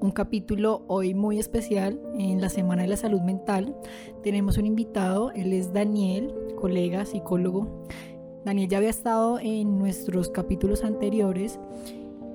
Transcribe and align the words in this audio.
un 0.00 0.10
capítulo 0.10 0.84
hoy 0.88 1.14
muy 1.14 1.38
especial 1.38 2.00
en 2.18 2.40
la 2.40 2.48
Semana 2.48 2.82
de 2.82 2.88
la 2.88 2.96
Salud 2.96 3.20
Mental. 3.20 3.74
Tenemos 4.22 4.58
un 4.58 4.66
invitado, 4.66 5.32
él 5.32 5.52
es 5.52 5.72
Daniel, 5.72 6.34
colega, 6.56 7.04
psicólogo. 7.04 7.84
Daniel 8.44 8.68
ya 8.68 8.78
había 8.78 8.90
estado 8.90 9.38
en 9.40 9.78
nuestros 9.78 10.28
capítulos 10.28 10.84
anteriores 10.84 11.58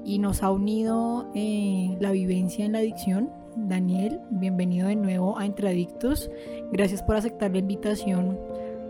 y 0.03 0.19
nos 0.19 0.43
ha 0.43 0.51
unido 0.51 1.29
eh, 1.35 1.95
la 1.99 2.11
vivencia 2.11 2.65
en 2.65 2.73
la 2.73 2.79
adicción. 2.79 3.29
Daniel, 3.55 4.19
bienvenido 4.31 4.87
de 4.87 4.95
nuevo 4.95 5.37
a 5.37 5.45
Entre 5.45 5.69
Adictos. 5.69 6.31
Gracias 6.71 7.03
por 7.03 7.15
aceptar 7.15 7.51
la 7.51 7.59
invitación 7.59 8.39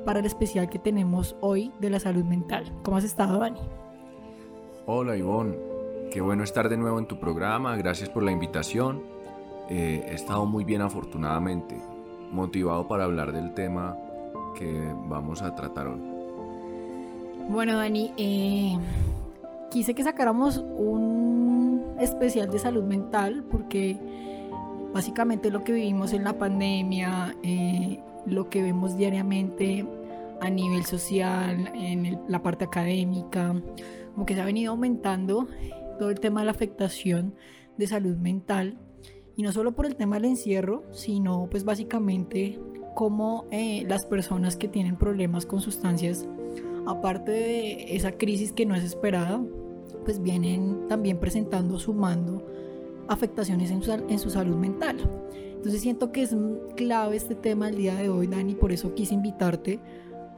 para 0.05 0.19
el 0.19 0.25
especial 0.25 0.69
que 0.69 0.79
tenemos 0.79 1.35
hoy 1.41 1.71
de 1.79 1.89
la 1.89 1.99
salud 1.99 2.23
mental. 2.23 2.71
¿Cómo 2.83 2.97
has 2.97 3.03
estado, 3.03 3.39
Dani? 3.39 3.59
Hola, 4.85 5.15
Ivonne. 5.15 5.70
Qué 6.11 6.19
bueno 6.19 6.43
estar 6.43 6.67
de 6.67 6.75
nuevo 6.75 6.99
en 6.99 7.05
tu 7.05 7.17
programa, 7.17 7.77
gracias 7.77 8.09
por 8.09 8.21
la 8.21 8.33
invitación. 8.33 9.01
Eh, 9.69 10.03
he 10.09 10.13
estado 10.13 10.45
muy 10.45 10.65
bien 10.65 10.81
afortunadamente, 10.81 11.81
motivado 12.33 12.85
para 12.85 13.05
hablar 13.05 13.31
del 13.31 13.53
tema 13.53 13.95
que 14.53 14.93
vamos 15.05 15.41
a 15.41 15.55
tratar 15.55 15.87
hoy. 15.87 16.01
Bueno, 17.47 17.77
Dani, 17.77 18.11
eh, 18.17 18.77
quise 19.71 19.93
que 19.93 20.03
sacáramos 20.03 20.57
un 20.57 21.95
especial 21.97 22.51
de 22.51 22.59
salud 22.59 22.83
mental 22.83 23.45
porque 23.49 23.97
básicamente 24.93 25.49
lo 25.49 25.63
que 25.63 25.71
vivimos 25.71 26.11
en 26.11 26.25
la 26.25 26.33
pandemia, 26.33 27.37
eh, 27.41 28.01
lo 28.25 28.49
que 28.49 28.61
vemos 28.61 28.97
diariamente 28.97 29.85
a 30.41 30.49
nivel 30.49 30.83
social, 30.83 31.71
en 31.73 32.19
la 32.27 32.43
parte 32.43 32.65
académica, 32.65 33.55
como 34.13 34.25
que 34.25 34.35
se 34.35 34.41
ha 34.41 34.45
venido 34.45 34.71
aumentando 34.71 35.47
todo 36.01 36.09
el 36.09 36.19
tema 36.19 36.39
de 36.39 36.47
la 36.47 36.51
afectación 36.51 37.35
de 37.77 37.85
salud 37.85 38.17
mental 38.17 38.79
y 39.35 39.43
no 39.43 39.51
solo 39.51 39.73
por 39.73 39.85
el 39.85 39.95
tema 39.95 40.15
del 40.15 40.31
encierro, 40.31 40.83
sino 40.89 41.47
pues 41.51 41.63
básicamente 41.63 42.59
como 42.95 43.45
eh, 43.51 43.85
las 43.87 44.07
personas 44.07 44.55
que 44.57 44.67
tienen 44.67 44.95
problemas 44.95 45.45
con 45.45 45.61
sustancias, 45.61 46.27
aparte 46.87 47.31
de 47.31 47.95
esa 47.95 48.13
crisis 48.13 48.51
que 48.51 48.65
no 48.65 48.73
es 48.73 48.83
esperada, 48.83 49.45
pues 50.03 50.23
vienen 50.23 50.87
también 50.89 51.19
presentando, 51.19 51.77
sumando 51.77 52.47
afectaciones 53.07 53.69
en 53.69 53.83
su, 53.83 53.91
en 53.91 54.17
su 54.17 54.31
salud 54.31 54.55
mental. 54.55 54.97
Entonces 55.55 55.81
siento 55.81 56.11
que 56.11 56.23
es 56.23 56.35
clave 56.75 57.15
este 57.15 57.35
tema 57.35 57.69
el 57.69 57.75
día 57.75 57.93
de 57.93 58.09
hoy, 58.09 58.25
Dani, 58.25 58.55
por 58.55 58.71
eso 58.71 58.95
quise 58.95 59.13
invitarte 59.13 59.79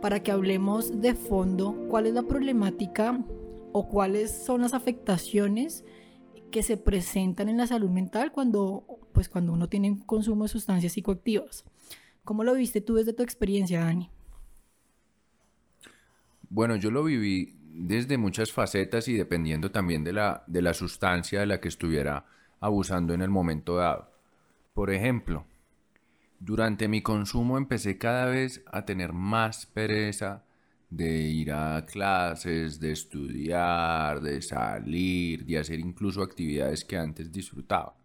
para 0.01 0.21
que 0.21 0.33
hablemos 0.33 0.99
de 0.99 1.13
fondo 1.13 1.85
cuál 1.87 2.07
es 2.07 2.13
la 2.15 2.23
problemática 2.23 3.23
o 3.73 3.89
cuáles 3.89 4.31
son 4.31 4.61
las 4.61 4.73
afectaciones 4.73 5.83
que 6.51 6.63
se 6.63 6.77
presentan 6.77 7.49
en 7.49 7.57
la 7.57 7.67
salud 7.67 7.89
mental 7.89 8.31
cuando, 8.31 8.85
pues, 9.11 9.27
cuando 9.27 9.51
uno 9.51 9.67
tiene 9.67 9.91
un 9.91 9.99
consumo 9.99 10.43
de 10.43 10.49
sustancias 10.49 10.93
psicoactivas. 10.93 11.65
¿Cómo 12.23 12.43
lo 12.43 12.53
viste 12.53 12.79
tú 12.79 12.95
desde 12.95 13.11
tu 13.11 13.23
experiencia, 13.23 13.81
Dani? 13.81 14.09
Bueno, 16.49 16.75
yo 16.75 16.91
lo 16.91 17.03
viví 17.03 17.57
desde 17.73 18.19
muchas 18.19 18.51
facetas 18.51 19.07
y 19.07 19.13
dependiendo 19.13 19.71
también 19.71 20.03
de 20.03 20.13
la, 20.13 20.43
de 20.45 20.61
la 20.61 20.75
sustancia 20.75 21.39
de 21.39 21.47
la 21.47 21.59
que 21.59 21.67
estuviera 21.67 22.25
abusando 22.59 23.15
en 23.15 23.23
el 23.23 23.29
momento 23.29 23.77
dado. 23.77 24.11
Por 24.75 24.91
ejemplo, 24.91 25.45
durante 26.39 26.87
mi 26.87 27.01
consumo 27.01 27.57
empecé 27.57 27.97
cada 27.97 28.25
vez 28.25 28.63
a 28.71 28.85
tener 28.85 29.13
más 29.13 29.65
pereza 29.65 30.43
de 30.95 31.21
ir 31.21 31.51
a 31.51 31.85
clases, 31.85 32.79
de 32.79 32.91
estudiar, 32.91 34.21
de 34.21 34.41
salir, 34.41 35.43
de 35.43 35.57
hacer 35.57 35.79
incluso 35.79 36.21
actividades 36.21 36.85
que 36.85 36.97
antes 36.97 37.31
disfrutaba. 37.31 37.95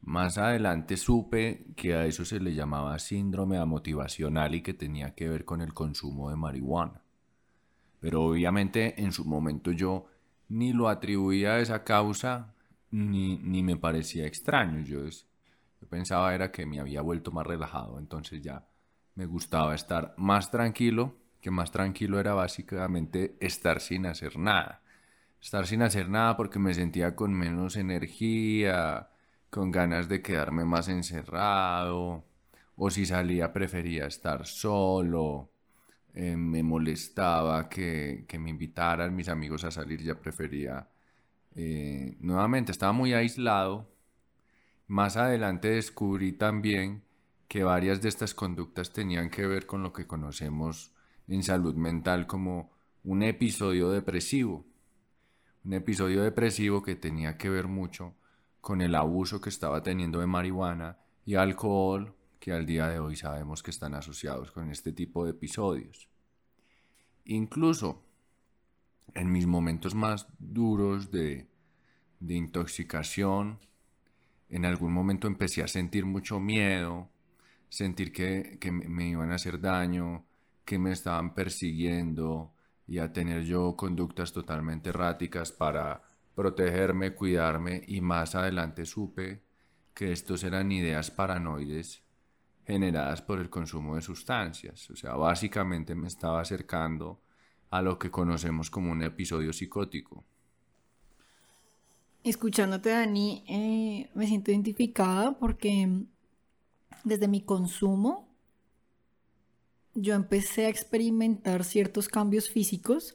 Más 0.00 0.36
adelante 0.36 0.96
supe 0.96 1.64
que 1.76 1.94
a 1.94 2.04
eso 2.06 2.24
se 2.24 2.40
le 2.40 2.54
llamaba 2.54 2.98
síndrome 2.98 3.56
amotivacional 3.56 4.52
y 4.56 4.62
que 4.62 4.74
tenía 4.74 5.14
que 5.14 5.28
ver 5.28 5.44
con 5.44 5.60
el 5.60 5.72
consumo 5.74 6.28
de 6.28 6.36
marihuana. 6.36 7.02
Pero 8.00 8.24
obviamente 8.24 9.00
en 9.00 9.12
su 9.12 9.24
momento 9.24 9.70
yo 9.70 10.06
ni 10.48 10.72
lo 10.72 10.88
atribuía 10.88 11.52
a 11.52 11.60
esa 11.60 11.84
causa 11.84 12.52
ni, 12.90 13.38
ni 13.38 13.62
me 13.62 13.76
parecía 13.76 14.26
extraño. 14.26 14.80
Yo, 14.80 15.04
yo 15.08 15.88
pensaba 15.88 16.34
era 16.34 16.50
que 16.50 16.66
me 16.66 16.80
había 16.80 17.00
vuelto 17.00 17.30
más 17.30 17.46
relajado, 17.46 18.00
entonces 18.00 18.42
ya 18.42 18.66
me 19.14 19.26
gustaba 19.26 19.76
estar 19.76 20.14
más 20.16 20.50
tranquilo 20.50 21.21
que 21.42 21.50
más 21.50 21.72
tranquilo 21.72 22.20
era 22.20 22.34
básicamente 22.34 23.36
estar 23.40 23.80
sin 23.80 24.06
hacer 24.06 24.38
nada. 24.38 24.80
Estar 25.40 25.66
sin 25.66 25.82
hacer 25.82 26.08
nada 26.08 26.36
porque 26.36 26.60
me 26.60 26.72
sentía 26.72 27.16
con 27.16 27.34
menos 27.34 27.76
energía, 27.76 29.10
con 29.50 29.72
ganas 29.72 30.08
de 30.08 30.22
quedarme 30.22 30.64
más 30.64 30.88
encerrado, 30.88 32.24
o 32.76 32.90
si 32.90 33.04
salía 33.06 33.52
prefería 33.52 34.06
estar 34.06 34.46
solo, 34.46 35.50
eh, 36.14 36.36
me 36.36 36.62
molestaba 36.62 37.68
que, 37.68 38.24
me 38.38 38.50
invitaran 38.50 39.14
mis 39.14 39.28
amigos 39.28 39.64
a 39.64 39.70
salir, 39.70 40.00
ya 40.02 40.14
prefería... 40.18 40.88
Eh, 41.54 42.16
nuevamente 42.20 42.72
estaba 42.72 42.92
muy 42.92 43.12
aislado. 43.12 43.90
Más 44.86 45.16
adelante 45.16 45.68
descubrí 45.68 46.32
también 46.32 47.02
que 47.48 47.64
varias 47.64 48.00
de 48.00 48.08
estas 48.08 48.34
conductas 48.34 48.92
tenían 48.92 49.28
que 49.28 49.46
ver 49.46 49.66
con 49.66 49.82
lo 49.82 49.92
que 49.92 50.06
conocemos 50.06 50.91
en 51.28 51.42
salud 51.42 51.74
mental 51.74 52.26
como 52.26 52.70
un 53.04 53.22
episodio 53.22 53.90
depresivo. 53.90 54.64
Un 55.64 55.74
episodio 55.74 56.22
depresivo 56.22 56.82
que 56.82 56.96
tenía 56.96 57.36
que 57.36 57.48
ver 57.48 57.68
mucho 57.68 58.14
con 58.60 58.80
el 58.80 58.94
abuso 58.94 59.40
que 59.40 59.48
estaba 59.48 59.82
teniendo 59.82 60.20
de 60.20 60.26
marihuana 60.26 60.98
y 61.24 61.34
alcohol 61.34 62.14
que 62.38 62.52
al 62.52 62.66
día 62.66 62.88
de 62.88 62.98
hoy 62.98 63.16
sabemos 63.16 63.62
que 63.62 63.70
están 63.70 63.94
asociados 63.94 64.50
con 64.50 64.70
este 64.70 64.92
tipo 64.92 65.24
de 65.24 65.30
episodios. 65.30 66.08
Incluso 67.24 68.02
en 69.14 69.30
mis 69.30 69.46
momentos 69.46 69.94
más 69.94 70.26
duros 70.38 71.10
de, 71.10 71.46
de 72.18 72.34
intoxicación, 72.34 73.60
en 74.48 74.64
algún 74.64 74.92
momento 74.92 75.28
empecé 75.28 75.62
a 75.62 75.68
sentir 75.68 76.04
mucho 76.04 76.40
miedo, 76.40 77.08
sentir 77.68 78.12
que, 78.12 78.58
que 78.60 78.70
me 78.72 79.08
iban 79.08 79.30
a 79.30 79.36
hacer 79.36 79.60
daño, 79.60 80.24
que 80.64 80.78
me 80.78 80.92
estaban 80.92 81.34
persiguiendo 81.34 82.52
y 82.86 82.98
a 82.98 83.12
tener 83.12 83.44
yo 83.44 83.76
conductas 83.76 84.32
totalmente 84.32 84.90
erráticas 84.90 85.52
para 85.52 86.02
protegerme, 86.34 87.14
cuidarme 87.14 87.82
y 87.86 88.00
más 88.00 88.34
adelante 88.34 88.84
supe 88.86 89.42
que 89.94 90.12
estos 90.12 90.42
eran 90.44 90.72
ideas 90.72 91.10
paranoides 91.10 92.02
generadas 92.66 93.22
por 93.22 93.38
el 93.40 93.50
consumo 93.50 93.96
de 93.96 94.02
sustancias. 94.02 94.88
O 94.90 94.96
sea, 94.96 95.14
básicamente 95.14 95.94
me 95.94 96.08
estaba 96.08 96.40
acercando 96.40 97.20
a 97.70 97.82
lo 97.82 97.98
que 97.98 98.10
conocemos 98.10 98.70
como 98.70 98.92
un 98.92 99.02
episodio 99.02 99.52
psicótico. 99.52 100.24
Escuchándote, 102.24 102.90
Dani, 102.90 103.44
eh, 103.48 104.10
me 104.14 104.26
siento 104.26 104.52
identificada 104.52 105.32
porque 105.38 106.04
desde 107.02 107.26
mi 107.26 107.40
consumo 107.40 108.31
yo 109.94 110.14
empecé 110.14 110.66
a 110.66 110.68
experimentar 110.68 111.64
ciertos 111.64 112.08
cambios 112.08 112.48
físicos, 112.50 113.14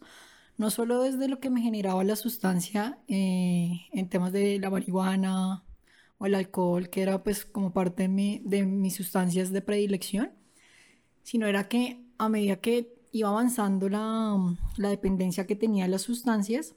no 0.57 0.69
solo 0.71 1.01
desde 1.01 1.27
lo 1.27 1.39
que 1.39 1.49
me 1.49 1.61
generaba 1.61 2.03
la 2.03 2.15
sustancia 2.15 2.99
eh, 3.07 3.81
en 3.93 4.09
temas 4.09 4.31
de 4.33 4.59
la 4.59 4.69
marihuana 4.69 5.63
o 6.17 6.25
el 6.25 6.35
alcohol, 6.35 6.89
que 6.89 7.01
era 7.01 7.23
pues 7.23 7.45
como 7.45 7.73
parte 7.73 8.07
de, 8.07 8.41
de 8.43 8.65
mis 8.65 8.95
sustancias 8.95 9.51
de 9.51 9.61
predilección, 9.61 10.31
sino 11.23 11.47
era 11.47 11.67
que 11.67 12.03
a 12.17 12.29
medida 12.29 12.57
que 12.57 12.95
iba 13.11 13.29
avanzando 13.29 13.89
la, 13.89 14.37
la 14.77 14.89
dependencia 14.89 15.47
que 15.47 15.55
tenía 15.55 15.85
de 15.85 15.91
las 15.91 16.03
sustancias, 16.03 16.75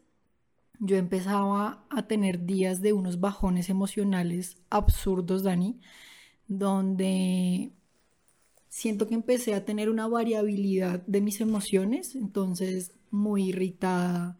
yo 0.78 0.96
empezaba 0.96 1.84
a 1.90 2.06
tener 2.06 2.46
días 2.46 2.80
de 2.80 2.92
unos 2.92 3.20
bajones 3.20 3.68
emocionales 3.68 4.56
absurdos, 4.70 5.42
Dani, 5.42 5.80
donde 6.48 7.72
siento 8.70 9.08
que 9.08 9.14
empecé 9.14 9.52
a 9.52 9.64
tener 9.66 9.90
una 9.90 10.08
variabilidad 10.08 11.00
de 11.06 11.20
mis 11.20 11.40
emociones, 11.42 12.14
entonces 12.14 12.94
muy 13.10 13.48
irritada, 13.48 14.38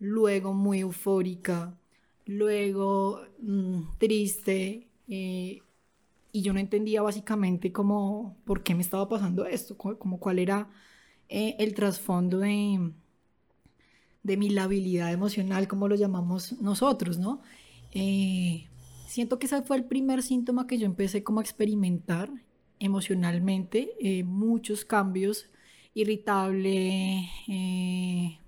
luego 0.00 0.54
muy 0.54 0.80
eufórica, 0.80 1.78
luego 2.24 3.20
mm, 3.40 3.82
triste, 3.98 4.88
eh, 5.06 5.60
y 6.32 6.42
yo 6.42 6.52
no 6.52 6.60
entendía 6.60 7.02
básicamente 7.02 7.70
cómo, 7.70 8.36
por 8.44 8.62
qué 8.62 8.74
me 8.74 8.82
estaba 8.82 9.08
pasando 9.08 9.44
esto, 9.44 9.76
como 9.76 10.18
cuál 10.18 10.38
era 10.38 10.70
eh, 11.28 11.56
el 11.58 11.74
trasfondo 11.74 12.38
de, 12.38 12.92
de 14.22 14.36
mi 14.38 14.48
labilidad 14.48 15.12
emocional, 15.12 15.68
como 15.68 15.88
lo 15.88 15.94
llamamos 15.94 16.60
nosotros, 16.60 17.18
¿no? 17.18 17.42
Eh, 17.92 18.66
siento 19.06 19.38
que 19.38 19.46
ese 19.46 19.62
fue 19.62 19.76
el 19.76 19.84
primer 19.84 20.22
síntoma 20.22 20.66
que 20.66 20.78
yo 20.78 20.86
empecé 20.86 21.22
como 21.22 21.40
a 21.40 21.42
experimentar 21.42 22.30
emocionalmente, 22.80 23.90
eh, 24.00 24.24
muchos 24.24 24.84
cambios, 24.84 25.48
irritable, 25.94 27.28
eh, 27.48 28.38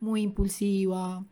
muy 0.00 0.22
impulsiva. 0.22 1.24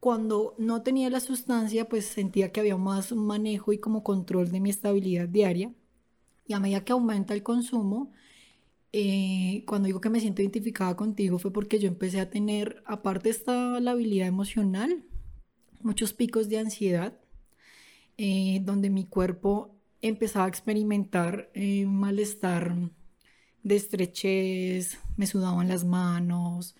Cuando 0.00 0.54
no 0.58 0.82
tenía 0.82 1.10
la 1.10 1.20
sustancia, 1.20 1.88
pues 1.88 2.06
sentía 2.06 2.52
que 2.52 2.60
había 2.60 2.76
más 2.76 3.12
manejo 3.12 3.72
y 3.72 3.78
como 3.78 4.02
control 4.02 4.50
de 4.50 4.60
mi 4.60 4.70
estabilidad 4.70 5.28
diaria. 5.28 5.72
Y 6.46 6.54
a 6.54 6.60
medida 6.60 6.84
que 6.84 6.92
aumenta 6.92 7.34
el 7.34 7.42
consumo, 7.42 8.10
eh, 8.92 9.62
cuando 9.66 9.86
digo 9.86 10.00
que 10.00 10.10
me 10.10 10.18
siento 10.18 10.42
identificada 10.42 10.96
contigo 10.96 11.38
fue 11.38 11.52
porque 11.52 11.78
yo 11.78 11.86
empecé 11.86 12.20
a 12.20 12.30
tener, 12.30 12.82
aparte 12.86 13.24
de 13.24 13.30
esta 13.30 13.78
labilidad 13.78 14.26
emocional, 14.26 15.04
muchos 15.82 16.12
picos 16.12 16.48
de 16.48 16.58
ansiedad, 16.58 17.20
eh, 18.18 18.60
donde 18.64 18.90
mi 18.90 19.04
cuerpo 19.06 19.79
empezaba 20.02 20.46
a 20.46 20.48
experimentar 20.48 21.50
eh, 21.54 21.86
malestar 21.86 22.76
de 23.62 23.76
estrechez, 23.76 24.98
me 25.16 25.26
sudaban 25.26 25.68
las 25.68 25.84
manos, 25.84 26.76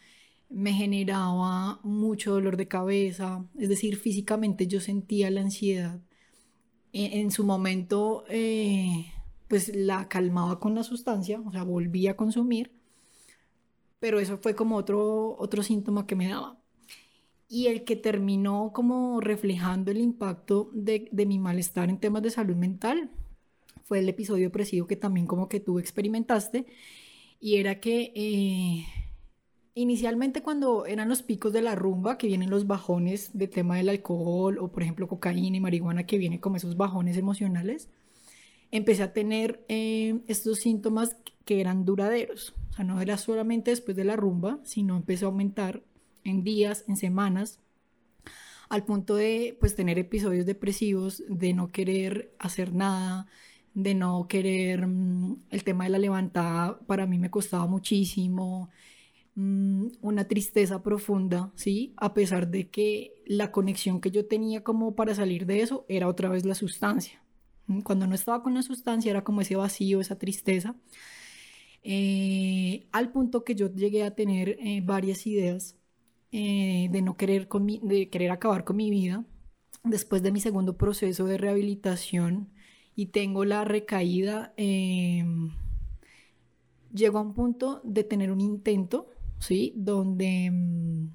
me 0.48 0.72
generaba 0.72 1.80
mucho 1.82 2.32
dolor 2.32 2.56
de 2.56 2.68
cabeza, 2.68 3.44
es 3.58 3.68
decir, 3.68 3.96
físicamente 3.96 4.66
yo 4.66 4.80
sentía 4.80 5.30
la 5.30 5.42
ansiedad. 5.42 6.00
En, 6.92 7.12
en 7.20 7.30
su 7.30 7.44
momento 7.44 8.24
pues 9.48 9.74
la 9.74 10.08
calmaba 10.08 10.60
con 10.60 10.74
la 10.74 10.84
sustancia, 10.84 11.40
o 11.44 11.50
sea, 11.52 11.64
volvía 11.64 12.12
a 12.12 12.16
consumir, 12.16 12.72
pero 14.00 14.20
eso 14.20 14.38
fue 14.38 14.54
como 14.54 14.76
otro, 14.76 15.36
otro 15.38 15.62
síntoma 15.62 16.06
que 16.06 16.16
me 16.16 16.28
daba. 16.28 16.59
Y 17.52 17.66
el 17.66 17.82
que 17.82 17.96
terminó 17.96 18.70
como 18.72 19.20
reflejando 19.20 19.90
el 19.90 19.98
impacto 19.98 20.70
de, 20.72 21.10
mi 21.26 21.40
malestar 21.40 21.90
en 21.90 21.98
temas 21.98 22.22
de 22.22 22.30
salud 22.30 22.54
mental 22.54 23.10
fue 23.82 23.98
el 23.98 24.08
episodio 24.08 24.44
depresivo 24.44 24.86
que 24.86 24.94
también 24.94 25.26
como 25.26 25.48
que 25.48 25.58
tú 25.58 25.80
experimentaste, 25.80 26.66
y 27.40 27.56
era 27.56 27.80
que 27.80 28.12
eh, 28.14 28.86
inicialmente 29.74 30.42
cuando 30.42 30.86
eran 30.86 31.08
los 31.08 31.22
picos 31.22 31.52
de 31.52 31.60
la 31.60 31.74
rumba, 31.74 32.18
que 32.18 32.28
vienen 32.28 32.50
los 32.50 32.68
bajones 32.68 33.36
de 33.36 33.48
tema 33.48 33.78
del 33.78 33.88
alcohol, 33.88 34.58
o 34.58 34.70
por 34.70 34.84
ejemplo 34.84 35.08
cocaína 35.08 35.56
y 35.56 35.60
marihuana, 35.60 36.06
que 36.06 36.18
vienen 36.18 36.38
como 36.38 36.54
esos 36.54 36.76
bajones 36.76 37.16
emocionales, 37.16 37.88
empecé 38.70 39.02
a 39.02 39.12
tener 39.12 39.64
eh, 39.68 40.20
estos 40.28 40.60
síntomas 40.60 41.16
que 41.44 41.60
eran 41.60 41.84
duraderos. 41.84 42.54
O 42.70 42.74
sea, 42.74 42.84
no 42.84 43.00
era 43.00 43.16
solamente 43.16 43.72
después 43.72 43.96
de 43.96 44.04
la 44.04 44.14
rumba, 44.14 44.60
sino 44.62 44.96
empezó 44.96 45.26
a 45.26 45.30
aumentar 45.30 45.82
en 46.24 46.44
días, 46.44 46.84
en 46.88 46.96
semanas, 46.96 47.60
al 48.70 48.84
punto 48.84 49.16
de 49.16 49.56
pues 49.60 49.74
tener 49.74 49.98
episodios 49.98 50.46
depresivos, 50.46 51.22
de 51.28 51.52
no 51.54 51.68
querer 51.68 52.34
hacer 52.38 52.72
nada, 52.72 53.26
de 53.74 53.94
no 53.94 54.26
querer, 54.28 54.86
mm, 54.86 55.42
el 55.50 55.64
tema 55.64 55.84
de 55.84 55.90
la 55.90 55.98
levantada 55.98 56.78
para 56.86 57.06
mí 57.06 57.18
me 57.18 57.30
costaba 57.30 57.66
muchísimo, 57.66 58.70
mm, 59.34 59.86
una 60.02 60.24
tristeza 60.28 60.82
profunda, 60.82 61.52
¿sí? 61.56 61.94
A 61.96 62.14
pesar 62.14 62.48
de 62.48 62.70
que 62.70 63.14
la 63.26 63.52
conexión 63.52 64.00
que 64.00 64.10
yo 64.10 64.26
tenía 64.26 64.62
como 64.64 64.94
para 64.94 65.14
salir 65.14 65.46
de 65.46 65.62
eso 65.62 65.84
era 65.88 66.08
otra 66.08 66.28
vez 66.28 66.44
la 66.44 66.54
sustancia. 66.54 67.22
Cuando 67.84 68.06
no 68.06 68.14
estaba 68.14 68.42
con 68.42 68.54
la 68.54 68.62
sustancia 68.62 69.10
era 69.10 69.24
como 69.24 69.40
ese 69.42 69.56
vacío, 69.56 70.00
esa 70.00 70.18
tristeza. 70.18 70.76
Eh, 71.82 72.86
al 72.92 73.10
punto 73.12 73.44
que 73.44 73.54
yo 73.54 73.72
llegué 73.72 74.04
a 74.04 74.14
tener 74.14 74.56
eh, 74.60 74.82
varias 74.84 75.26
ideas 75.26 75.79
eh, 76.32 76.88
de 76.90 77.02
no 77.02 77.16
querer, 77.16 77.48
con 77.48 77.66
de 77.66 78.08
querer 78.10 78.30
acabar 78.30 78.64
con 78.64 78.76
mi 78.76 78.90
vida 78.90 79.24
después 79.84 80.22
de 80.22 80.32
mi 80.32 80.40
segundo 80.40 80.76
proceso 80.76 81.26
de 81.26 81.38
rehabilitación 81.38 82.48
y 82.94 83.06
tengo 83.06 83.44
la 83.44 83.64
recaída, 83.64 84.52
em, 84.56 85.50
llego 86.92 87.18
a 87.18 87.22
un 87.22 87.34
punto 87.34 87.80
de 87.84 88.04
tener 88.04 88.30
un 88.30 88.40
intento, 88.40 89.08
¿sí? 89.38 89.72
Donde 89.76 90.46
em, 90.46 91.10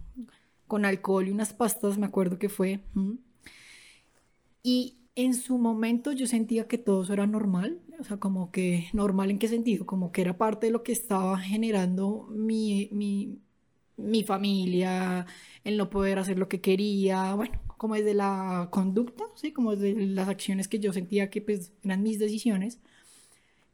con 0.67 0.85
alcohol 0.85 1.27
y 1.27 1.31
unas 1.31 1.53
pastas, 1.53 1.97
me 1.97 2.07
acuerdo 2.07 2.39
que 2.39 2.49
fue, 2.49 2.81
y 4.63 4.97
en 5.15 5.33
su 5.33 5.57
momento 5.57 6.11
yo 6.11 6.27
sentía 6.27 6.67
que 6.67 6.77
todo 6.77 7.03
eso 7.03 7.13
era 7.13 7.27
normal, 7.27 7.79
o 7.99 8.03
sea, 8.03 8.17
como 8.17 8.51
que 8.51 8.87
normal 8.93 9.31
en 9.31 9.39
qué 9.39 9.47
sentido, 9.47 9.85
como 9.85 10.11
que 10.11 10.21
era 10.21 10.37
parte 10.37 10.67
de 10.67 10.71
lo 10.73 10.83
que 10.83 10.91
estaba 10.91 11.37
generando 11.37 12.27
mi, 12.31 12.89
mi, 12.91 13.39
mi 13.97 14.23
familia, 14.23 15.25
el 15.63 15.77
no 15.77 15.89
poder 15.89 16.19
hacer 16.19 16.37
lo 16.37 16.47
que 16.47 16.61
quería, 16.61 17.33
bueno, 17.35 17.59
como 17.77 17.95
desde 17.95 18.13
la 18.13 18.69
conducta, 18.71 19.25
¿sí? 19.35 19.51
como 19.51 19.75
desde 19.75 20.05
las 20.07 20.27
acciones 20.27 20.67
que 20.67 20.79
yo 20.79 20.93
sentía 20.93 21.29
que 21.29 21.41
pues, 21.41 21.71
eran 21.83 22.03
mis 22.03 22.19
decisiones, 22.19 22.79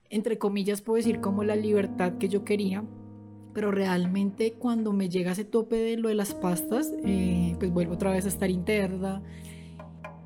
entre 0.09 0.37
comillas 0.37 0.81
puedo 0.81 0.97
decir 0.97 1.21
como 1.21 1.43
la 1.43 1.55
libertad 1.55 2.17
que 2.17 2.29
yo 2.29 2.43
quería, 2.43 2.83
pero 3.53 3.71
realmente 3.71 4.53
cuando 4.53 4.93
me 4.93 5.09
llega 5.09 5.31
ese 5.31 5.45
tope 5.45 5.75
de 5.75 5.97
lo 5.97 6.09
de 6.09 6.15
las 6.15 6.33
pastas, 6.33 6.91
eh, 7.03 7.55
pues 7.59 7.71
vuelvo 7.71 7.93
otra 7.93 8.11
vez 8.11 8.25
a 8.25 8.29
estar 8.29 8.49
interna 8.49 9.21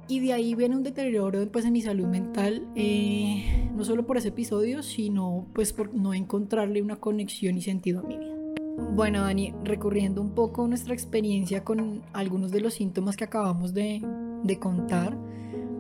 y 0.07 0.19
de 0.19 0.33
ahí 0.33 0.53
viene 0.53 0.75
un 0.75 0.83
deterioro 0.83 1.47
pues, 1.51 1.65
en 1.65 1.73
mi 1.73 1.81
salud 1.81 2.05
mental, 2.05 2.67
eh, 2.75 3.69
no 3.75 3.83
solo 3.83 4.05
por 4.05 4.17
ese 4.17 4.27
episodio, 4.29 4.83
sino 4.83 5.47
pues 5.53 5.73
por 5.73 5.93
no 5.93 6.13
encontrarle 6.13 6.81
una 6.81 6.97
conexión 6.97 7.57
y 7.57 7.61
sentido 7.61 8.01
a 8.01 8.03
mi 8.03 8.17
vida. 8.17 8.34
Bueno, 8.77 9.21
Dani, 9.21 9.53
recurriendo 9.63 10.21
un 10.21 10.31
poco 10.31 10.67
nuestra 10.67 10.93
experiencia 10.93 11.63
con 11.63 12.01
algunos 12.13 12.51
de 12.51 12.61
los 12.61 12.75
síntomas 12.75 13.15
que 13.15 13.23
acabamos 13.23 13.73
de, 13.73 14.01
de 14.43 14.59
contar, 14.59 15.17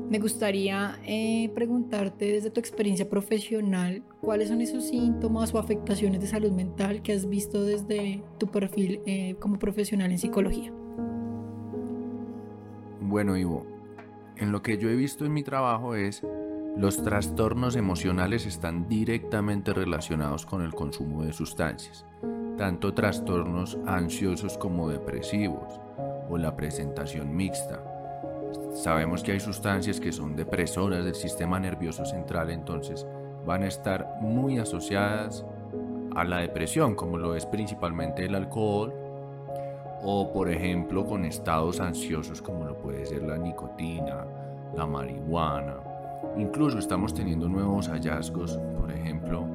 me 0.09 0.19
gustaría 0.19 0.99
eh, 1.03 1.49
preguntarte 1.55 2.25
desde 2.25 2.51
tu 2.51 2.59
experiencia 2.59 3.09
profesional, 3.09 4.03
¿cuáles 4.21 4.49
son 4.49 4.61
esos 4.61 4.83
síntomas 4.85 5.53
o 5.53 5.59
afectaciones 5.59 6.21
de 6.21 6.27
salud 6.27 6.51
mental 6.51 7.01
que 7.01 7.13
has 7.13 7.27
visto 7.27 7.63
desde 7.63 8.23
tu 8.37 8.47
perfil 8.47 9.01
eh, 9.05 9.35
como 9.39 9.57
profesional 9.57 10.11
en 10.11 10.19
psicología? 10.19 10.71
Bueno, 13.01 13.35
Ivo, 13.35 13.65
en 14.37 14.51
lo 14.51 14.61
que 14.61 14.77
yo 14.77 14.89
he 14.89 14.95
visto 14.95 15.25
en 15.25 15.33
mi 15.33 15.41
trabajo 15.41 15.95
es 15.95 16.23
los 16.77 17.01
trastornos 17.01 17.75
emocionales 17.75 18.45
están 18.45 18.87
directamente 18.87 19.73
relacionados 19.73 20.45
con 20.45 20.61
el 20.61 20.73
consumo 20.73 21.23
de 21.23 21.33
sustancias, 21.33 22.05
tanto 22.57 22.93
trastornos 22.93 23.77
ansiosos 23.85 24.57
como 24.57 24.89
depresivos 24.89 25.79
o 26.29 26.37
la 26.37 26.55
presentación 26.55 27.35
mixta. 27.35 27.83
Sabemos 28.73 29.23
que 29.23 29.33
hay 29.33 29.39
sustancias 29.39 29.99
que 29.99 30.11
son 30.11 30.35
depresoras 30.35 31.03
del 31.03 31.15
sistema 31.15 31.59
nervioso 31.59 32.05
central, 32.05 32.49
entonces 32.49 33.05
van 33.45 33.63
a 33.63 33.67
estar 33.67 34.17
muy 34.21 34.57
asociadas 34.59 35.45
a 36.15 36.23
la 36.23 36.37
depresión, 36.39 36.95
como 36.95 37.17
lo 37.17 37.35
es 37.35 37.45
principalmente 37.45 38.25
el 38.25 38.35
alcohol, 38.35 38.93
o 40.01 40.31
por 40.31 40.49
ejemplo 40.49 41.05
con 41.05 41.25
estados 41.25 41.79
ansiosos 41.79 42.41
como 42.41 42.65
lo 42.65 42.77
puede 42.77 43.05
ser 43.05 43.23
la 43.23 43.37
nicotina, 43.37 44.25
la 44.75 44.85
marihuana. 44.85 45.77
Incluso 46.37 46.79
estamos 46.79 47.13
teniendo 47.13 47.47
nuevos 47.47 47.87
hallazgos, 47.87 48.57
por 48.79 48.91
ejemplo, 48.91 49.45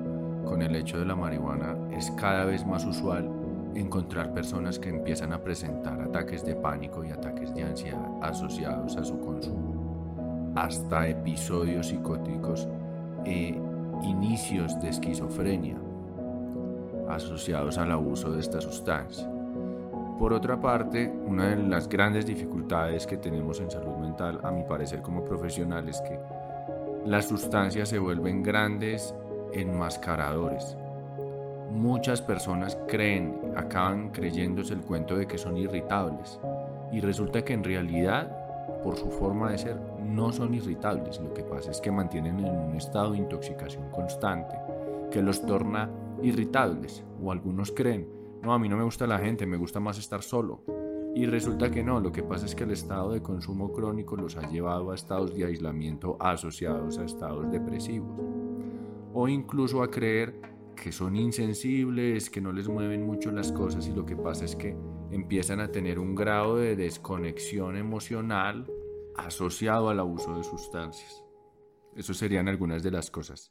con 0.44 0.62
el 0.62 0.74
hecho 0.76 0.98
de 0.98 1.04
la 1.04 1.14
marihuana 1.14 1.76
es 1.90 2.10
cada 2.12 2.44
vez 2.44 2.66
más 2.66 2.84
usual 2.84 3.30
encontrar 3.74 4.32
personas 4.32 4.78
que 4.78 4.88
empiezan 4.88 5.32
a 5.32 5.42
presentar 5.42 6.00
ataques 6.00 6.44
de 6.44 6.56
pánico 6.56 7.04
y 7.04 7.10
ataques 7.10 7.54
de 7.54 7.62
ansiedad 7.62 8.08
asociados 8.22 8.96
a 8.96 9.04
su 9.04 9.18
consumo, 9.20 10.52
hasta 10.56 11.08
episodios 11.08 11.88
psicóticos 11.88 12.68
e 13.24 13.56
inicios 14.02 14.80
de 14.80 14.88
esquizofrenia 14.88 15.76
asociados 17.08 17.78
al 17.78 17.90
abuso 17.90 18.32
de 18.32 18.40
esta 18.40 18.60
sustancia. 18.60 19.28
Por 20.18 20.32
otra 20.32 20.60
parte, 20.60 21.10
una 21.26 21.48
de 21.48 21.56
las 21.56 21.88
grandes 21.88 22.26
dificultades 22.26 23.06
que 23.06 23.16
tenemos 23.16 23.60
en 23.60 23.70
salud 23.70 23.96
mental, 23.96 24.38
a 24.42 24.50
mi 24.50 24.62
parecer 24.64 25.02
como 25.02 25.24
profesional, 25.24 25.88
es 25.88 26.00
que 26.02 26.18
las 27.06 27.26
sustancias 27.26 27.88
se 27.88 27.98
vuelven 27.98 28.42
grandes 28.42 29.14
enmascaradores. 29.52 30.76
Muchas 31.70 32.20
personas 32.20 32.76
creen, 32.88 33.40
acaban 33.56 34.10
creyéndose 34.10 34.74
el 34.74 34.80
cuento 34.80 35.16
de 35.16 35.26
que 35.26 35.38
son 35.38 35.56
irritables 35.56 36.40
y 36.92 37.00
resulta 37.00 37.44
que 37.44 37.52
en 37.52 37.62
realidad, 37.62 38.82
por 38.82 38.96
su 38.96 39.10
forma 39.10 39.52
de 39.52 39.58
ser, 39.58 39.80
no 40.04 40.32
son 40.32 40.54
irritables. 40.54 41.20
Lo 41.20 41.32
que 41.32 41.44
pasa 41.44 41.70
es 41.70 41.80
que 41.80 41.90
mantienen 41.90 42.40
en 42.40 42.56
un 42.56 42.76
estado 42.76 43.12
de 43.12 43.18
intoxicación 43.18 43.90
constante 43.90 44.56
que 45.10 45.22
los 45.22 45.42
torna 45.42 45.90
irritables 46.22 47.04
o 47.22 47.30
algunos 47.32 47.72
creen, 47.72 48.20
no, 48.42 48.54
a 48.54 48.58
mí 48.58 48.68
no 48.68 48.76
me 48.76 48.84
gusta 48.84 49.06
la 49.06 49.18
gente, 49.18 49.46
me 49.46 49.58
gusta 49.58 49.80
más 49.80 49.98
estar 49.98 50.22
solo. 50.22 50.62
Y 51.14 51.26
resulta 51.26 51.70
que 51.70 51.82
no, 51.82 52.00
lo 52.00 52.12
que 52.12 52.22
pasa 52.22 52.46
es 52.46 52.54
que 52.54 52.64
el 52.64 52.70
estado 52.70 53.12
de 53.12 53.22
consumo 53.22 53.72
crónico 53.72 54.16
los 54.16 54.36
ha 54.36 54.48
llevado 54.48 54.90
a 54.90 54.94
estados 54.94 55.34
de 55.34 55.44
aislamiento 55.44 56.16
asociados 56.20 56.98
a 56.98 57.04
estados 57.04 57.50
depresivos. 57.50 58.39
O 59.12 59.28
incluso 59.28 59.82
a 59.82 59.90
creer 59.90 60.40
que 60.76 60.92
son 60.92 61.16
insensibles, 61.16 62.30
que 62.30 62.40
no 62.40 62.52
les 62.52 62.68
mueven 62.68 63.04
mucho 63.04 63.30
las 63.30 63.52
cosas 63.52 63.86
y 63.86 63.92
lo 63.92 64.06
que 64.06 64.16
pasa 64.16 64.44
es 64.44 64.56
que 64.56 64.76
empiezan 65.10 65.60
a 65.60 65.70
tener 65.70 65.98
un 65.98 66.14
grado 66.14 66.56
de 66.56 66.76
desconexión 66.76 67.76
emocional 67.76 68.66
asociado 69.16 69.90
al 69.90 70.00
abuso 70.00 70.36
de 70.36 70.44
sustancias. 70.44 71.22
Eso 71.94 72.14
serían 72.14 72.48
algunas 72.48 72.82
de 72.82 72.90
las 72.90 73.10
cosas 73.10 73.50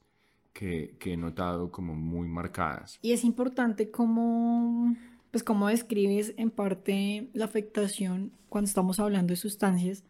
que, 0.53 0.97
he 0.99 1.17
notado 1.17 1.71
como 1.71 1.93
muy 1.93 2.27
marcadas. 2.27 2.99
Y 3.01 3.11
es 3.11 3.23
importante 3.23 3.91
cómo, 3.91 4.95
pues 5.31 5.43
cómo 5.43 5.67
describes 5.67 6.33
en 6.37 6.51
parte 6.51 7.29
la 7.33 7.45
afectación 7.45 8.31
cuando 8.49 8.67
estamos 8.67 8.99
hablando 8.99 9.31
de 9.31 9.37
sustancias. 9.37 10.03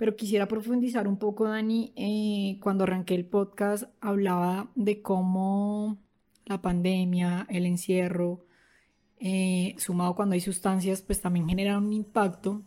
Pero 0.00 0.16
quisiera 0.16 0.48
profundizar 0.48 1.06
un 1.06 1.18
poco, 1.18 1.46
Dani, 1.46 1.92
eh, 1.94 2.58
cuando 2.62 2.84
arranqué 2.84 3.14
el 3.14 3.26
podcast 3.26 3.84
hablaba 4.00 4.70
de 4.74 5.02
cómo 5.02 5.98
la 6.46 6.62
pandemia, 6.62 7.46
el 7.50 7.66
encierro, 7.66 8.46
eh, 9.18 9.74
sumado 9.76 10.14
cuando 10.14 10.32
hay 10.32 10.40
sustancias, 10.40 11.02
pues 11.02 11.20
también 11.20 11.46
generan 11.46 11.84
un 11.84 11.92
impacto 11.92 12.62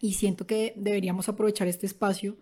y 0.00 0.12
siento 0.12 0.46
que 0.46 0.72
deberíamos 0.76 1.28
aprovechar 1.28 1.66
este 1.66 1.86
espacio 1.86 2.36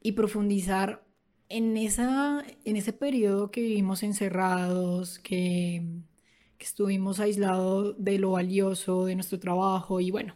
y 0.00 0.12
profundizar 0.12 1.04
en, 1.50 1.76
esa, 1.76 2.42
en 2.64 2.76
ese 2.78 2.94
periodo 2.94 3.50
que 3.50 3.60
vivimos 3.60 4.02
encerrados, 4.02 5.18
que, 5.18 5.86
que 6.56 6.64
estuvimos 6.64 7.20
aislados 7.20 7.94
de 7.98 8.18
lo 8.18 8.30
valioso 8.30 9.04
de 9.04 9.16
nuestro 9.16 9.38
trabajo 9.38 10.00
y 10.00 10.10
bueno, 10.10 10.34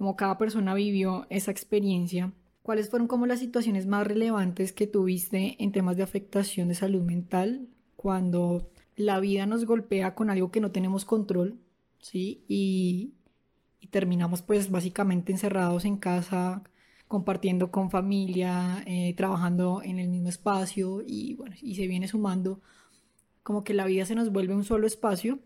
como 0.00 0.16
cada 0.16 0.38
persona 0.38 0.72
vivió 0.72 1.26
esa 1.28 1.50
experiencia, 1.50 2.32
¿cuáles 2.62 2.88
fueron 2.88 3.06
como 3.06 3.26
las 3.26 3.38
situaciones 3.38 3.86
más 3.86 4.06
relevantes 4.06 4.72
que 4.72 4.86
tuviste 4.86 5.62
en 5.62 5.72
temas 5.72 5.98
de 5.98 6.02
afectación 6.02 6.68
de 6.68 6.74
salud 6.74 7.02
mental 7.02 7.68
cuando 7.96 8.70
la 8.96 9.20
vida 9.20 9.44
nos 9.44 9.66
golpea 9.66 10.14
con 10.14 10.30
algo 10.30 10.50
que 10.50 10.62
no 10.62 10.70
tenemos 10.70 11.04
control, 11.04 11.58
¿sí? 11.98 12.42
Y, 12.48 13.12
terminamos 13.90 14.40
pues 14.40 14.70
básicamente 14.70 15.32
encerrados 15.32 15.84
en 15.84 15.98
casa, 15.98 16.62
compartiendo 17.06 17.70
con 17.70 17.90
familia, 17.90 18.82
eh, 18.86 19.12
trabajando 19.18 19.82
en 19.84 19.98
el 19.98 20.08
mismo 20.08 20.30
espacio 20.30 21.02
y 21.06 21.34
bueno, 21.34 21.56
y 21.60 21.74
se 21.74 21.86
viene 21.86 22.08
sumando 22.08 22.62
como 23.42 23.64
que 23.64 23.74
la 23.74 23.84
vida 23.84 24.06
se 24.06 24.14
nos 24.14 24.32
vuelve 24.32 24.54
un 24.54 24.64
solo 24.64 24.86
espacio. 24.86 25.40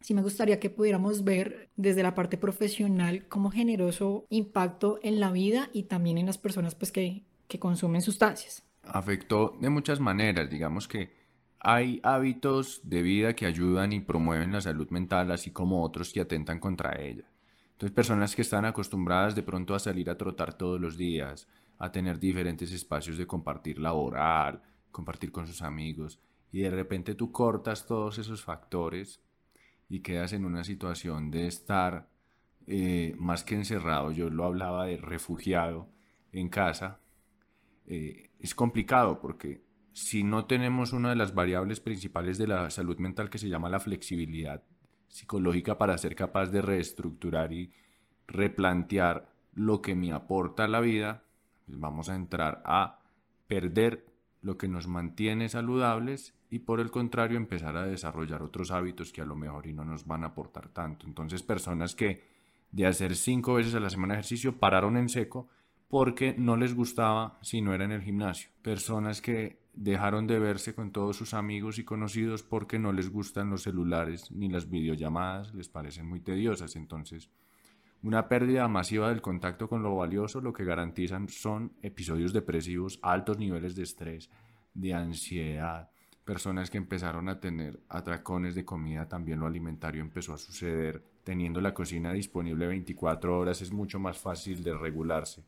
Sí 0.00 0.14
me 0.14 0.22
gustaría 0.22 0.58
que 0.58 0.70
pudiéramos 0.70 1.24
ver 1.24 1.68
desde 1.76 2.02
la 2.02 2.14
parte 2.14 2.38
profesional 2.38 3.26
cómo 3.28 3.50
generoso 3.50 4.24
impacto 4.30 4.98
en 5.02 5.20
la 5.20 5.30
vida 5.30 5.68
y 5.72 5.84
también 5.84 6.18
en 6.18 6.26
las 6.26 6.38
personas 6.38 6.74
pues 6.74 6.90
que, 6.90 7.24
que 7.48 7.58
consumen 7.58 8.00
sustancias. 8.00 8.62
Afectó 8.82 9.56
de 9.60 9.68
muchas 9.68 10.00
maneras, 10.00 10.48
digamos 10.48 10.88
que 10.88 11.20
hay 11.60 12.00
hábitos 12.02 12.80
de 12.84 13.02
vida 13.02 13.34
que 13.34 13.44
ayudan 13.44 13.92
y 13.92 14.00
promueven 14.00 14.52
la 14.52 14.62
salud 14.62 14.88
mental, 14.88 15.30
así 15.30 15.50
como 15.50 15.84
otros 15.84 16.12
que 16.12 16.20
atentan 16.20 16.58
contra 16.58 16.98
ella. 16.98 17.24
Entonces, 17.72 17.94
personas 17.94 18.34
que 18.34 18.42
están 18.42 18.64
acostumbradas 18.64 19.34
de 19.34 19.42
pronto 19.42 19.74
a 19.74 19.78
salir 19.78 20.08
a 20.08 20.16
trotar 20.16 20.54
todos 20.54 20.80
los 20.80 20.96
días, 20.96 21.46
a 21.78 21.92
tener 21.92 22.18
diferentes 22.18 22.72
espacios 22.72 23.18
de 23.18 23.26
compartir 23.26 23.78
laboral, 23.78 24.62
compartir 24.90 25.30
con 25.30 25.46
sus 25.46 25.60
amigos, 25.60 26.18
y 26.50 26.60
de 26.60 26.70
repente 26.70 27.14
tú 27.14 27.30
cortas 27.30 27.86
todos 27.86 28.18
esos 28.18 28.42
factores 28.42 29.20
y 29.90 30.00
quedas 30.00 30.32
en 30.32 30.46
una 30.46 30.64
situación 30.64 31.30
de 31.30 31.48
estar 31.48 32.08
eh, 32.66 33.14
más 33.18 33.42
que 33.42 33.56
encerrado, 33.56 34.12
yo 34.12 34.30
lo 34.30 34.44
hablaba 34.44 34.86
de 34.86 34.96
refugiado 34.96 35.88
en 36.32 36.48
casa, 36.48 37.00
eh, 37.86 38.30
es 38.38 38.54
complicado 38.54 39.20
porque 39.20 39.64
si 39.92 40.22
no 40.22 40.46
tenemos 40.46 40.92
una 40.92 41.10
de 41.10 41.16
las 41.16 41.34
variables 41.34 41.80
principales 41.80 42.38
de 42.38 42.46
la 42.46 42.70
salud 42.70 42.98
mental 42.98 43.28
que 43.28 43.38
se 43.38 43.48
llama 43.48 43.68
la 43.68 43.80
flexibilidad 43.80 44.62
psicológica 45.08 45.76
para 45.76 45.98
ser 45.98 46.14
capaz 46.14 46.46
de 46.46 46.62
reestructurar 46.62 47.52
y 47.52 47.72
replantear 48.28 49.28
lo 49.54 49.82
que 49.82 49.96
me 49.96 50.12
aporta 50.12 50.68
la 50.68 50.80
vida, 50.80 51.24
pues 51.66 51.80
vamos 51.80 52.08
a 52.08 52.14
entrar 52.14 52.62
a 52.64 53.00
perder 53.48 54.06
lo 54.42 54.56
que 54.56 54.68
nos 54.68 54.86
mantiene 54.86 55.48
saludables 55.48 56.34
y 56.50 56.60
por 56.60 56.80
el 56.80 56.90
contrario 56.90 57.36
empezar 57.36 57.76
a 57.76 57.86
desarrollar 57.86 58.42
otros 58.42 58.70
hábitos 58.70 59.12
que 59.12 59.20
a 59.20 59.26
lo 59.26 59.36
mejor 59.36 59.66
y 59.66 59.72
no 59.72 59.84
nos 59.84 60.06
van 60.06 60.24
a 60.24 60.28
aportar 60.28 60.68
tanto. 60.68 61.06
Entonces 61.06 61.42
personas 61.42 61.94
que 61.94 62.22
de 62.72 62.86
hacer 62.86 63.16
cinco 63.16 63.54
veces 63.54 63.74
a 63.74 63.80
la 63.80 63.90
semana 63.90 64.14
ejercicio 64.14 64.58
pararon 64.58 64.96
en 64.96 65.08
seco 65.08 65.48
porque 65.88 66.34
no 66.38 66.56
les 66.56 66.74
gustaba 66.74 67.38
si 67.42 67.60
no 67.60 67.74
era 67.74 67.84
en 67.84 67.92
el 67.92 68.02
gimnasio. 68.02 68.50
Personas 68.62 69.20
que 69.20 69.60
dejaron 69.74 70.26
de 70.26 70.38
verse 70.38 70.74
con 70.74 70.92
todos 70.92 71.16
sus 71.16 71.34
amigos 71.34 71.78
y 71.78 71.84
conocidos 71.84 72.42
porque 72.42 72.78
no 72.78 72.92
les 72.92 73.10
gustan 73.10 73.50
los 73.50 73.62
celulares 73.62 74.30
ni 74.30 74.48
las 74.48 74.70
videollamadas, 74.70 75.54
les 75.54 75.68
parecen 75.68 76.08
muy 76.08 76.20
tediosas. 76.20 76.76
Entonces, 76.76 77.30
una 78.02 78.28
pérdida 78.28 78.66
masiva 78.68 79.08
del 79.08 79.20
contacto 79.20 79.68
con 79.68 79.82
lo 79.82 79.96
valioso 79.96 80.40
lo 80.40 80.52
que 80.52 80.64
garantizan 80.64 81.28
son 81.28 81.72
episodios 81.82 82.32
depresivos, 82.32 82.98
altos 83.02 83.38
niveles 83.38 83.74
de 83.76 83.82
estrés, 83.82 84.30
de 84.72 84.94
ansiedad, 84.94 85.90
personas 86.24 86.70
que 86.70 86.78
empezaron 86.78 87.28
a 87.28 87.40
tener 87.40 87.80
atracones 87.88 88.54
de 88.54 88.64
comida, 88.64 89.08
también 89.08 89.40
lo 89.40 89.46
alimentario 89.46 90.00
empezó 90.00 90.32
a 90.32 90.38
suceder, 90.38 91.02
teniendo 91.24 91.60
la 91.60 91.74
cocina 91.74 92.12
disponible 92.12 92.66
24 92.68 93.38
horas 93.38 93.60
es 93.62 93.72
mucho 93.72 93.98
más 93.98 94.18
fácil 94.18 94.62
de 94.62 94.72
regularse 94.76 95.44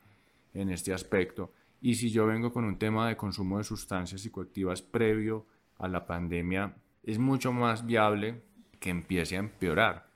en 0.52 0.70
este 0.70 0.92
aspecto. 0.92 1.52
Y 1.80 1.94
si 1.94 2.10
yo 2.10 2.26
vengo 2.26 2.52
con 2.52 2.64
un 2.64 2.78
tema 2.78 3.08
de 3.08 3.16
consumo 3.16 3.58
de 3.58 3.64
sustancias 3.64 4.20
psicoactivas 4.20 4.82
previo 4.82 5.46
a 5.78 5.88
la 5.88 6.04
pandemia, 6.04 6.76
es 7.02 7.18
mucho 7.18 7.52
más 7.52 7.86
viable 7.86 8.42
que 8.78 8.90
empiece 8.90 9.36
a 9.36 9.40
empeorar. 9.40 10.10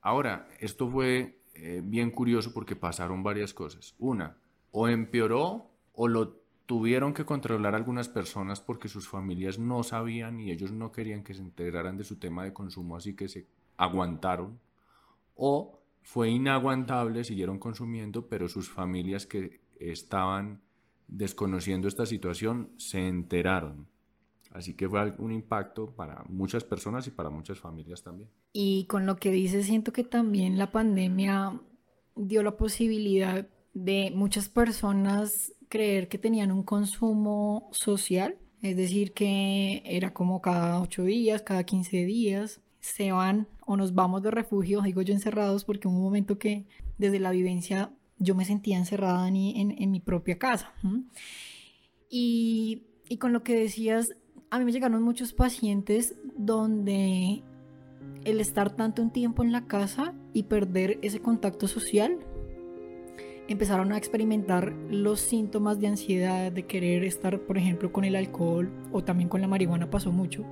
Ahora, 0.00 0.48
esto 0.60 0.88
fue 0.88 1.39
eh, 1.62 1.82
bien 1.84 2.10
curioso 2.10 2.52
porque 2.52 2.76
pasaron 2.76 3.22
varias 3.22 3.54
cosas. 3.54 3.94
Una, 3.98 4.36
o 4.70 4.88
empeoró 4.88 5.70
o 5.92 6.08
lo 6.08 6.40
tuvieron 6.66 7.12
que 7.12 7.24
controlar 7.24 7.74
algunas 7.74 8.08
personas 8.08 8.60
porque 8.60 8.88
sus 8.88 9.08
familias 9.08 9.58
no 9.58 9.82
sabían 9.82 10.38
y 10.40 10.52
ellos 10.52 10.72
no 10.72 10.92
querían 10.92 11.24
que 11.24 11.34
se 11.34 11.42
enteraran 11.42 11.96
de 11.96 12.04
su 12.04 12.16
tema 12.16 12.44
de 12.44 12.52
consumo, 12.52 12.96
así 12.96 13.14
que 13.14 13.28
se 13.28 13.46
aguantaron. 13.76 14.60
O 15.34 15.80
fue 16.02 16.30
inaguantable, 16.30 17.24
siguieron 17.24 17.58
consumiendo, 17.58 18.28
pero 18.28 18.48
sus 18.48 18.70
familias 18.70 19.26
que 19.26 19.60
estaban 19.78 20.62
desconociendo 21.08 21.88
esta 21.88 22.06
situación, 22.06 22.70
se 22.76 23.06
enteraron. 23.06 23.89
Así 24.50 24.74
que 24.74 24.88
fue 24.88 25.14
un 25.18 25.32
impacto 25.32 25.94
para 25.94 26.24
muchas 26.28 26.64
personas 26.64 27.06
y 27.06 27.10
para 27.10 27.30
muchas 27.30 27.58
familias 27.58 28.02
también. 28.02 28.28
Y 28.52 28.84
con 28.86 29.06
lo 29.06 29.16
que 29.16 29.30
dices, 29.30 29.66
siento 29.66 29.92
que 29.92 30.04
también 30.04 30.58
la 30.58 30.72
pandemia 30.72 31.60
dio 32.16 32.42
la 32.42 32.56
posibilidad 32.56 33.46
de 33.74 34.12
muchas 34.14 34.48
personas 34.48 35.52
creer 35.68 36.08
que 36.08 36.18
tenían 36.18 36.50
un 36.50 36.64
consumo 36.64 37.68
social, 37.72 38.36
es 38.60 38.76
decir, 38.76 39.14
que 39.14 39.82
era 39.86 40.12
como 40.12 40.42
cada 40.42 40.82
ocho 40.82 41.04
días, 41.04 41.42
cada 41.42 41.64
15 41.64 42.04
días, 42.04 42.60
se 42.80 43.12
van 43.12 43.46
o 43.64 43.76
nos 43.76 43.94
vamos 43.94 44.22
de 44.22 44.30
refugio, 44.30 44.82
digo 44.82 45.00
yo 45.02 45.14
encerrados, 45.14 45.64
porque 45.64 45.86
un 45.86 46.02
momento 46.02 46.38
que 46.38 46.66
desde 46.98 47.20
la 47.20 47.30
vivencia 47.30 47.92
yo 48.18 48.34
me 48.34 48.44
sentía 48.44 48.76
encerrada 48.76 49.28
en, 49.28 49.36
en 49.36 49.90
mi 49.90 50.00
propia 50.00 50.38
casa. 50.38 50.74
Y, 52.10 52.82
y, 53.08 53.16
con 53.18 53.32
lo 53.32 53.42
que 53.42 53.54
decías, 53.54 54.14
a 54.50 54.58
mí 54.58 54.64
me 54.64 54.72
llegaron 54.72 55.02
muchos 55.02 55.32
pacientes 55.32 56.16
donde 56.36 57.42
el 58.24 58.40
estar 58.40 58.70
tanto 58.70 59.00
un 59.00 59.10
tiempo 59.10 59.42
en 59.42 59.52
la 59.52 59.66
casa 59.66 60.12
y 60.32 60.44
perder 60.44 60.98
ese 61.02 61.20
contacto 61.20 61.68
social, 61.68 62.18
empezaron 63.48 63.92
a 63.92 63.98
experimentar 63.98 64.72
los 64.90 65.20
síntomas 65.20 65.80
de 65.80 65.88
ansiedad, 65.88 66.52
de 66.52 66.66
querer 66.66 67.04
estar, 67.04 67.40
por 67.40 67.58
ejemplo, 67.58 67.92
con 67.92 68.04
el 68.04 68.16
alcohol 68.16 68.70
o 68.92 69.02
también 69.02 69.28
con 69.28 69.40
la 69.40 69.48
marihuana 69.48 69.90
pasó 69.90 70.12
mucho. 70.12 70.44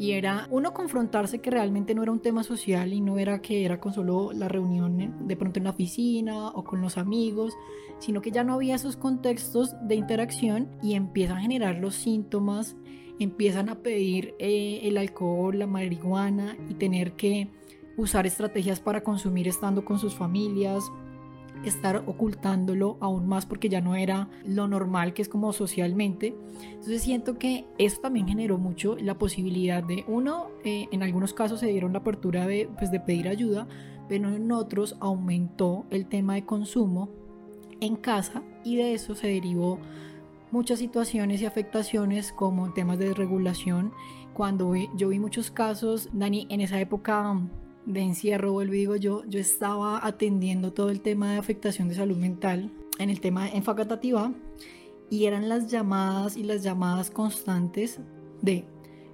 y 0.00 0.12
era 0.12 0.46
uno 0.52 0.72
confrontarse 0.72 1.40
que 1.40 1.50
realmente 1.50 1.92
no 1.92 2.04
era 2.04 2.12
un 2.12 2.20
tema 2.20 2.44
social 2.44 2.92
y 2.92 3.00
no 3.00 3.18
era 3.18 3.42
que 3.42 3.64
era 3.64 3.80
con 3.80 3.92
solo 3.92 4.30
la 4.32 4.46
reunión 4.46 5.26
de 5.26 5.36
pronto 5.36 5.58
en 5.58 5.64
la 5.64 5.70
oficina 5.70 6.50
o 6.50 6.62
con 6.62 6.80
los 6.80 6.96
amigos, 6.98 7.54
sino 7.98 8.22
que 8.22 8.30
ya 8.30 8.44
no 8.44 8.54
había 8.54 8.76
esos 8.76 8.96
contextos 8.96 9.74
de 9.82 9.96
interacción 9.96 10.68
y 10.84 10.94
empiezan 10.94 11.38
a 11.38 11.40
generar 11.40 11.78
los 11.78 11.96
síntomas, 11.96 12.76
empiezan 13.18 13.68
a 13.68 13.76
pedir 13.76 14.34
eh, 14.38 14.80
el 14.84 14.96
alcohol, 14.96 15.58
la 15.58 15.66
marihuana 15.66 16.56
y 16.68 16.74
tener 16.74 17.12
que 17.12 17.48
usar 17.96 18.26
estrategias 18.26 18.80
para 18.80 19.02
consumir 19.02 19.48
estando 19.48 19.84
con 19.84 19.98
sus 19.98 20.14
familias, 20.14 20.84
estar 21.64 22.04
ocultándolo 22.06 22.96
aún 23.00 23.26
más 23.26 23.46
porque 23.46 23.68
ya 23.68 23.80
no 23.80 23.96
era 23.96 24.28
lo 24.46 24.68
normal 24.68 25.12
que 25.12 25.22
es 25.22 25.28
como 25.28 25.52
socialmente. 25.52 26.36
Entonces 26.70 27.02
siento 27.02 27.38
que 27.38 27.66
eso 27.78 28.00
también 28.00 28.28
generó 28.28 28.58
mucho 28.58 28.96
la 28.96 29.18
posibilidad 29.18 29.82
de, 29.82 30.04
uno, 30.06 30.50
eh, 30.64 30.86
en 30.92 31.02
algunos 31.02 31.34
casos 31.34 31.60
se 31.60 31.66
dieron 31.66 31.92
la 31.92 32.00
apertura 32.00 32.46
de, 32.46 32.68
pues, 32.78 32.90
de 32.90 33.00
pedir 33.00 33.28
ayuda, 33.28 33.66
pero 34.08 34.34
en 34.34 34.50
otros 34.52 34.96
aumentó 35.00 35.86
el 35.90 36.06
tema 36.06 36.34
de 36.34 36.44
consumo 36.44 37.10
en 37.80 37.96
casa 37.96 38.42
y 38.64 38.76
de 38.76 38.94
eso 38.94 39.14
se 39.14 39.28
derivó 39.28 39.78
muchas 40.50 40.78
situaciones 40.78 41.40
y 41.40 41.46
afectaciones 41.46 42.32
como 42.32 42.72
temas 42.72 42.98
de 42.98 43.08
desregulación. 43.08 43.92
Cuando 44.34 44.74
yo 44.96 45.08
vi 45.08 45.18
muchos 45.18 45.50
casos, 45.50 46.08
Dani, 46.12 46.46
en 46.50 46.60
esa 46.60 46.80
época 46.80 47.40
de 47.86 48.00
encierro, 48.00 48.52
vuelvo 48.52 48.72
digo 48.72 48.96
yo, 48.96 49.24
yo 49.26 49.40
estaba 49.40 50.06
atendiendo 50.06 50.72
todo 50.72 50.90
el 50.90 51.00
tema 51.00 51.32
de 51.32 51.38
afectación 51.38 51.88
de 51.88 51.94
salud 51.94 52.16
mental 52.16 52.70
en 52.98 53.10
el 53.10 53.20
tema 53.20 53.48
en 53.48 53.62
Facatativa 53.62 54.32
y 55.10 55.24
eran 55.24 55.48
las 55.48 55.70
llamadas 55.70 56.36
y 56.36 56.42
las 56.42 56.62
llamadas 56.62 57.10
constantes 57.10 57.98
de 58.42 58.64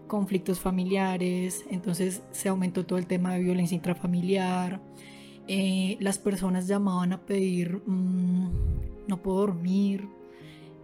conflictos 0.07 0.61
familiares, 0.61 1.65
entonces 1.71 2.23
se 2.33 2.49
aumentó 2.49 2.85
todo 2.85 2.99
el 2.99 3.07
tema 3.07 3.33
de 3.35 3.41
violencia 3.41 3.75
intrafamiliar, 3.75 4.81
eh, 5.47 5.97
las 6.01 6.19
personas 6.19 6.67
llamaban 6.67 7.13
a 7.13 7.21
pedir, 7.21 7.83
mm, 7.87 8.51
no 9.09 9.23
puedo 9.23 9.39
dormir, 9.39 10.09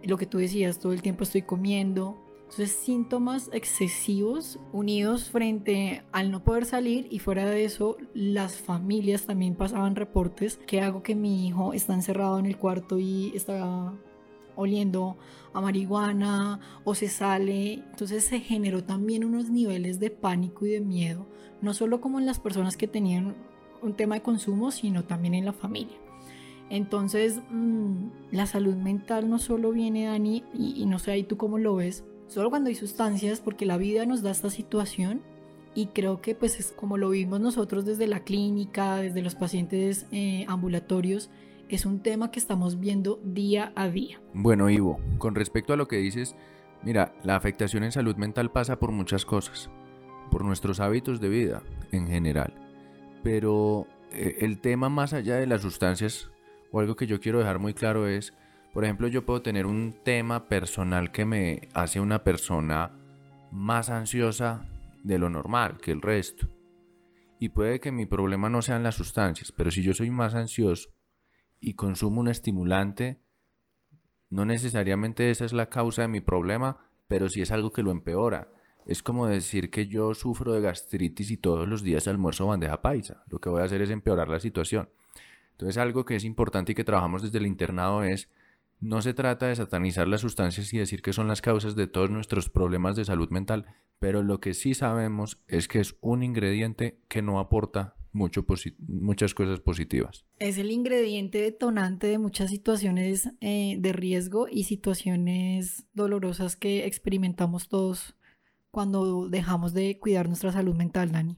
lo 0.03 0.17
que 0.17 0.25
tú 0.25 0.37
decías, 0.37 0.79
todo 0.79 0.93
el 0.93 1.01
tiempo 1.01 1.23
estoy 1.23 1.41
comiendo, 1.43 2.17
entonces, 2.51 2.71
síntomas 2.71 3.49
excesivos 3.53 4.59
unidos 4.73 5.29
frente 5.29 6.03
al 6.11 6.31
no 6.31 6.43
poder 6.43 6.65
salir 6.65 7.07
y 7.09 7.19
fuera 7.19 7.45
de 7.45 7.63
eso, 7.63 7.95
las 8.13 8.57
familias 8.57 9.25
también 9.25 9.55
pasaban 9.55 9.95
reportes 9.95 10.59
que 10.67 10.81
hago 10.81 11.01
que 11.01 11.15
mi 11.15 11.47
hijo 11.47 11.71
está 11.71 11.93
encerrado 11.93 12.39
en 12.39 12.45
el 12.45 12.57
cuarto 12.57 12.99
y 12.99 13.31
está 13.33 13.93
oliendo 14.57 15.15
a 15.53 15.61
marihuana 15.61 16.59
o 16.83 16.93
se 16.93 17.07
sale. 17.07 17.75
Entonces 17.75 18.25
se 18.25 18.41
generó 18.41 18.83
también 18.83 19.23
unos 19.23 19.49
niveles 19.49 20.01
de 20.01 20.09
pánico 20.09 20.65
y 20.65 20.71
de 20.71 20.81
miedo, 20.81 21.25
no 21.61 21.73
solo 21.73 22.01
como 22.01 22.19
en 22.19 22.25
las 22.25 22.41
personas 22.41 22.75
que 22.75 22.89
tenían 22.89 23.33
un 23.81 23.93
tema 23.93 24.15
de 24.15 24.23
consumo, 24.23 24.71
sino 24.71 25.05
también 25.05 25.35
en 25.35 25.45
la 25.45 25.53
familia. 25.53 26.00
Entonces, 26.71 27.41
mm, 27.49 28.31
la 28.31 28.45
salud 28.45 28.75
mental 28.75 29.29
no 29.29 29.39
solo 29.39 29.71
viene, 29.71 30.05
Dani, 30.05 30.43
y, 30.53 30.81
y 30.81 30.85
no 30.85 30.99
sé 30.99 31.11
ahí 31.11 31.23
tú 31.23 31.35
cómo 31.35 31.57
lo 31.57 31.75
ves, 31.75 32.05
solo 32.27 32.49
cuando 32.49 32.69
hay 32.69 32.75
sustancias, 32.75 33.41
porque 33.41 33.65
la 33.65 33.77
vida 33.77 34.05
nos 34.05 34.23
da 34.23 34.31
esta 34.31 34.49
situación 34.49 35.21
y 35.75 35.87
creo 35.87 36.21
que 36.21 36.33
pues 36.33 36.59
es 36.59 36.71
como 36.71 36.97
lo 36.97 37.09
vimos 37.09 37.39
nosotros 37.41 37.85
desde 37.85 38.07
la 38.07 38.21
clínica, 38.21 38.97
desde 38.97 39.21
los 39.21 39.35
pacientes 39.35 40.07
eh, 40.11 40.45
ambulatorios, 40.47 41.29
es 41.67 41.85
un 41.85 42.01
tema 42.01 42.31
que 42.31 42.39
estamos 42.39 42.79
viendo 42.79 43.19
día 43.23 43.73
a 43.75 43.89
día. 43.89 44.21
Bueno, 44.33 44.69
Ivo, 44.69 44.99
con 45.17 45.35
respecto 45.35 45.73
a 45.73 45.77
lo 45.77 45.89
que 45.89 45.97
dices, 45.97 46.35
mira, 46.83 47.13
la 47.23 47.35
afectación 47.35 47.83
en 47.83 47.91
salud 47.91 48.15
mental 48.15 48.49
pasa 48.49 48.79
por 48.79 48.91
muchas 48.91 49.25
cosas, 49.25 49.69
por 50.29 50.45
nuestros 50.45 50.79
hábitos 50.79 51.19
de 51.19 51.27
vida 51.27 51.63
en 51.91 52.07
general, 52.07 52.53
pero 53.23 53.87
eh, 54.11 54.37
el 54.39 54.59
tema 54.59 54.87
más 54.87 55.11
allá 55.11 55.35
de 55.35 55.47
las 55.47 55.61
sustancias, 55.61 56.30
o 56.71 56.79
algo 56.79 56.95
que 56.95 57.07
yo 57.07 57.19
quiero 57.19 57.39
dejar 57.39 57.59
muy 57.59 57.73
claro 57.73 58.07
es, 58.07 58.33
por 58.73 58.83
ejemplo, 58.83 59.07
yo 59.07 59.25
puedo 59.25 59.41
tener 59.41 59.65
un 59.65 59.95
tema 60.03 60.47
personal 60.47 61.11
que 61.11 61.25
me 61.25 61.67
hace 61.73 61.99
una 61.99 62.23
persona 62.23 62.91
más 63.51 63.89
ansiosa 63.89 64.65
de 65.03 65.19
lo 65.19 65.29
normal 65.29 65.77
que 65.77 65.91
el 65.91 66.01
resto. 66.01 66.47
Y 67.39 67.49
puede 67.49 67.79
que 67.79 67.91
mi 67.91 68.05
problema 68.05 68.49
no 68.49 68.61
sean 68.61 68.83
las 68.83 68.95
sustancias, 68.95 69.51
pero 69.51 69.71
si 69.71 69.81
yo 69.81 69.93
soy 69.93 70.11
más 70.11 70.35
ansioso 70.35 70.89
y 71.59 71.73
consumo 71.73 72.21
un 72.21 72.27
estimulante, 72.27 73.21
no 74.29 74.45
necesariamente 74.45 75.29
esa 75.29 75.45
es 75.45 75.51
la 75.51 75.69
causa 75.69 76.03
de 76.03 76.07
mi 76.07 76.21
problema, 76.21 76.77
pero 77.07 77.27
sí 77.27 77.41
es 77.41 77.51
algo 77.51 77.71
que 77.71 77.83
lo 77.83 77.91
empeora. 77.91 78.47
Es 78.85 79.03
como 79.03 79.27
decir 79.27 79.69
que 79.69 79.87
yo 79.87 80.13
sufro 80.13 80.53
de 80.53 80.61
gastritis 80.61 81.31
y 81.31 81.37
todos 81.37 81.67
los 81.67 81.83
días 81.83 82.07
almuerzo 82.07 82.47
bandeja 82.47 82.81
paisa. 82.81 83.23
Lo 83.27 83.39
que 83.39 83.49
voy 83.49 83.61
a 83.61 83.65
hacer 83.65 83.81
es 83.81 83.89
empeorar 83.89 84.29
la 84.29 84.39
situación. 84.39 84.89
Entonces 85.61 85.77
algo 85.77 86.05
que 86.05 86.15
es 86.15 86.25
importante 86.25 86.71
y 86.71 86.75
que 86.75 86.83
trabajamos 86.83 87.21
desde 87.21 87.37
el 87.37 87.45
internado 87.45 88.03
es 88.03 88.29
no 88.79 89.03
se 89.03 89.13
trata 89.13 89.45
de 89.45 89.55
satanizar 89.55 90.07
las 90.07 90.21
sustancias 90.21 90.73
y 90.73 90.79
decir 90.79 91.03
que 91.03 91.13
son 91.13 91.27
las 91.27 91.39
causas 91.39 91.75
de 91.75 91.85
todos 91.85 92.09
nuestros 92.09 92.49
problemas 92.49 92.95
de 92.95 93.05
salud 93.05 93.29
mental, 93.29 93.67
pero 93.99 94.23
lo 94.23 94.39
que 94.39 94.55
sí 94.55 94.73
sabemos 94.73 95.39
es 95.47 95.67
que 95.67 95.79
es 95.79 95.97
un 96.01 96.23
ingrediente 96.23 96.97
que 97.07 97.21
no 97.21 97.37
aporta 97.37 97.93
mucho 98.11 98.43
muchas 98.87 99.35
cosas 99.35 99.59
positivas. 99.59 100.25
Es 100.39 100.57
el 100.57 100.71
ingrediente 100.71 101.37
detonante 101.37 102.07
de 102.07 102.17
muchas 102.17 102.49
situaciones 102.49 103.29
eh, 103.39 103.75
de 103.77 103.93
riesgo 103.93 104.47
y 104.49 104.63
situaciones 104.63 105.85
dolorosas 105.93 106.55
que 106.55 106.87
experimentamos 106.87 107.69
todos 107.69 108.15
cuando 108.71 109.29
dejamos 109.29 109.75
de 109.75 109.99
cuidar 109.99 110.27
nuestra 110.27 110.51
salud 110.51 110.73
mental, 110.73 111.11
Dani. 111.11 111.37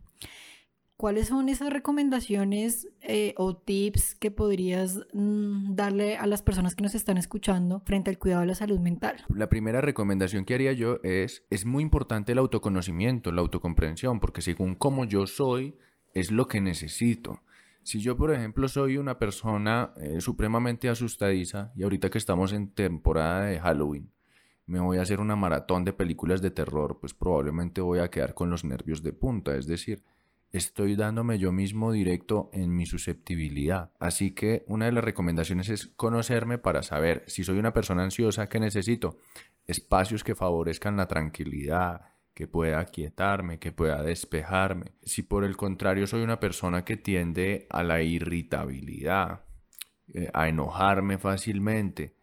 ¿Cuáles 0.95 1.27
son 1.27 1.49
esas 1.49 1.71
recomendaciones 1.73 2.87
eh, 3.01 3.33
o 3.37 3.57
tips 3.57 4.15
que 4.15 4.31
podrías 4.31 4.99
mm, 5.11 5.75
darle 5.75 6.17
a 6.17 6.27
las 6.27 6.41
personas 6.41 6.75
que 6.75 6.83
nos 6.83 6.95
están 6.95 7.17
escuchando 7.17 7.81
frente 7.85 8.09
al 8.09 8.19
cuidado 8.19 8.41
de 8.41 8.47
la 8.47 8.55
salud 8.55 8.79
mental? 8.79 9.25
La 9.33 9.49
primera 9.49 9.81
recomendación 9.81 10.45
que 10.45 10.53
haría 10.53 10.71
yo 10.71 10.99
es, 11.03 11.43
es 11.49 11.65
muy 11.65 11.83
importante 11.83 12.31
el 12.31 12.37
autoconocimiento, 12.37 13.31
la 13.31 13.41
autocomprensión, 13.41 14.19
porque 14.19 14.41
según 14.41 14.75
cómo 14.75 15.05
yo 15.05 15.25
soy, 15.25 15.75
es 16.13 16.31
lo 16.31 16.47
que 16.47 16.61
necesito. 16.61 17.41
Si 17.81 17.99
yo, 17.99 18.15
por 18.15 18.31
ejemplo, 18.31 18.67
soy 18.69 18.97
una 18.97 19.19
persona 19.19 19.91
eh, 19.97 20.21
supremamente 20.21 20.87
asustadiza 20.87 21.73
y 21.75 21.83
ahorita 21.83 22.09
que 22.09 22.17
estamos 22.17 22.53
en 22.53 22.69
temporada 22.69 23.45
de 23.45 23.59
Halloween, 23.59 24.09
me 24.67 24.79
voy 24.79 24.99
a 24.99 25.01
hacer 25.01 25.19
una 25.19 25.35
maratón 25.35 25.83
de 25.83 25.91
películas 25.91 26.41
de 26.41 26.51
terror, 26.51 26.99
pues 27.01 27.13
probablemente 27.13 27.81
voy 27.81 27.99
a 27.99 28.09
quedar 28.09 28.33
con 28.33 28.49
los 28.49 28.63
nervios 28.63 29.03
de 29.03 29.11
punta, 29.11 29.57
es 29.57 29.67
decir, 29.67 30.01
estoy 30.53 30.95
dándome 30.95 31.39
yo 31.39 31.51
mismo 31.51 31.91
directo 31.91 32.51
en 32.53 32.75
mi 32.75 32.85
susceptibilidad. 32.85 33.91
Así 33.99 34.31
que 34.31 34.63
una 34.67 34.85
de 34.85 34.91
las 34.91 35.03
recomendaciones 35.03 35.67
es 35.67 35.87
conocerme 35.87 36.59
para 36.59 36.83
saber 36.83 37.23
si 37.27 37.43
soy 37.43 37.57
una 37.57 37.73
persona 37.73 38.03
ansiosa 38.03 38.47
que 38.47 38.59
necesito 38.59 39.17
espacios 39.65 40.23
que 40.23 40.35
favorezcan 40.35 40.95
la 40.95 41.07
tranquilidad, 41.07 42.01
que 42.35 42.47
pueda 42.47 42.79
aquietarme, 42.79 43.57
que 43.57 43.71
pueda 43.71 44.03
despejarme. 44.03 44.93
Si 45.01 45.23
por 45.23 45.43
el 45.43 45.57
contrario 45.57 46.05
soy 46.05 46.21
una 46.21 46.39
persona 46.39 46.85
que 46.85 46.97
tiende 46.97 47.65
a 47.71 47.81
la 47.81 48.03
irritabilidad, 48.03 49.45
eh, 50.13 50.29
a 50.33 50.47
enojarme 50.47 51.17
fácilmente, 51.17 52.15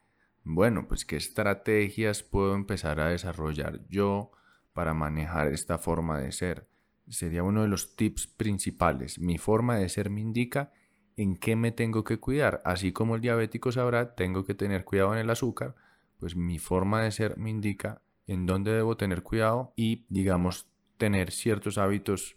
bueno, 0.44 0.86
pues 0.86 1.04
qué 1.04 1.16
estrategias 1.16 2.22
puedo 2.22 2.54
empezar 2.54 3.00
a 3.00 3.08
desarrollar 3.08 3.86
yo 3.88 4.30
para 4.72 4.94
manejar 4.94 5.48
esta 5.48 5.78
forma 5.78 6.20
de 6.20 6.30
ser 6.30 6.69
sería 7.10 7.42
uno 7.42 7.62
de 7.62 7.68
los 7.68 7.96
tips 7.96 8.26
principales. 8.26 9.18
Mi 9.18 9.38
forma 9.38 9.76
de 9.76 9.88
ser 9.88 10.10
me 10.10 10.20
indica 10.20 10.72
en 11.16 11.36
qué 11.36 11.56
me 11.56 11.72
tengo 11.72 12.04
que 12.04 12.18
cuidar. 12.18 12.62
Así 12.64 12.92
como 12.92 13.16
el 13.16 13.20
diabético 13.20 13.72
sabrá, 13.72 14.14
tengo 14.14 14.44
que 14.44 14.54
tener 14.54 14.84
cuidado 14.84 15.12
en 15.12 15.18
el 15.20 15.30
azúcar, 15.30 15.74
pues 16.18 16.36
mi 16.36 16.58
forma 16.58 17.02
de 17.02 17.10
ser 17.10 17.36
me 17.36 17.50
indica 17.50 18.00
en 18.26 18.46
dónde 18.46 18.72
debo 18.72 18.96
tener 18.96 19.22
cuidado 19.22 19.72
y, 19.76 20.06
digamos, 20.08 20.66
tener 20.96 21.32
ciertos 21.32 21.78
hábitos 21.78 22.36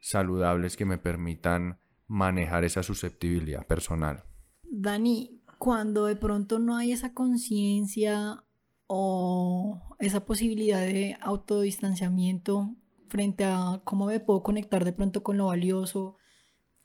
saludables 0.00 0.76
que 0.76 0.84
me 0.84 0.98
permitan 0.98 1.78
manejar 2.06 2.64
esa 2.64 2.82
susceptibilidad 2.82 3.66
personal. 3.66 4.24
Dani, 4.64 5.42
cuando 5.58 6.06
de 6.06 6.16
pronto 6.16 6.58
no 6.58 6.76
hay 6.76 6.92
esa 6.92 7.14
conciencia 7.14 8.44
o 8.86 9.80
esa 9.98 10.24
posibilidad 10.24 10.80
de 10.80 11.16
autodistanciamiento 11.20 12.74
frente 13.12 13.44
a 13.44 13.82
cómo 13.84 14.06
me 14.06 14.20
puedo 14.20 14.42
conectar 14.42 14.86
de 14.86 14.94
pronto 14.94 15.22
con 15.22 15.36
lo 15.36 15.46
valioso, 15.46 16.16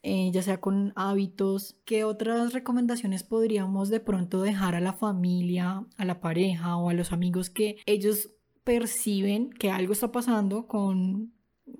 eh, 0.03 0.29
ya 0.33 0.41
sea 0.41 0.59
con 0.59 0.91
hábitos, 0.97 1.79
¿qué 1.85 2.03
otras 2.03 2.53
recomendaciones 2.53 3.23
podríamos 3.23 3.89
de 3.89 4.01
pronto 4.01 4.41
dejar 4.41 4.75
a 4.75 4.81
la 4.81 4.91
familia, 4.91 5.85
a 5.95 6.05
la 6.05 6.19
pareja 6.19 6.75
o 6.75 6.89
a 6.89 6.93
los 6.93 7.13
amigos 7.13 7.49
que 7.49 7.77
ellos 7.85 8.29
perciben 8.65 9.51
que 9.51 9.71
algo 9.71 9.93
está 9.93 10.11
pasando 10.11 10.67
con, 10.67 11.33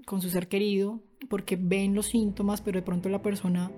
con 0.06 0.22
su 0.22 0.30
ser 0.30 0.48
querido, 0.48 1.04
porque 1.30 1.58
ven 1.58 1.94
los 1.94 2.08
síntomas, 2.08 2.62
pero 2.62 2.80
de 2.80 2.86
pronto 2.86 3.10
la 3.10 3.22
persona 3.22 3.70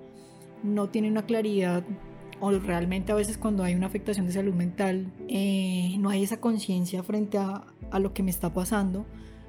no 0.62 0.88
tiene 0.88 1.10
una 1.10 1.26
claridad 1.26 1.84
o 2.38 2.52
realmente 2.52 3.10
a 3.10 3.16
veces 3.16 3.38
cuando 3.38 3.64
hay 3.64 3.74
una 3.74 3.86
afectación 3.86 4.26
de 4.26 4.32
salud 4.32 4.54
mental, 4.54 5.12
eh, 5.28 5.96
no 5.98 6.10
hay 6.10 6.22
esa 6.22 6.40
conciencia 6.40 7.02
frente 7.02 7.38
a, 7.38 7.66
a, 7.90 7.98
lo 7.98 8.14
que 8.14 8.22
me 8.22 8.30
está 8.30 8.54
pasando 8.54 9.04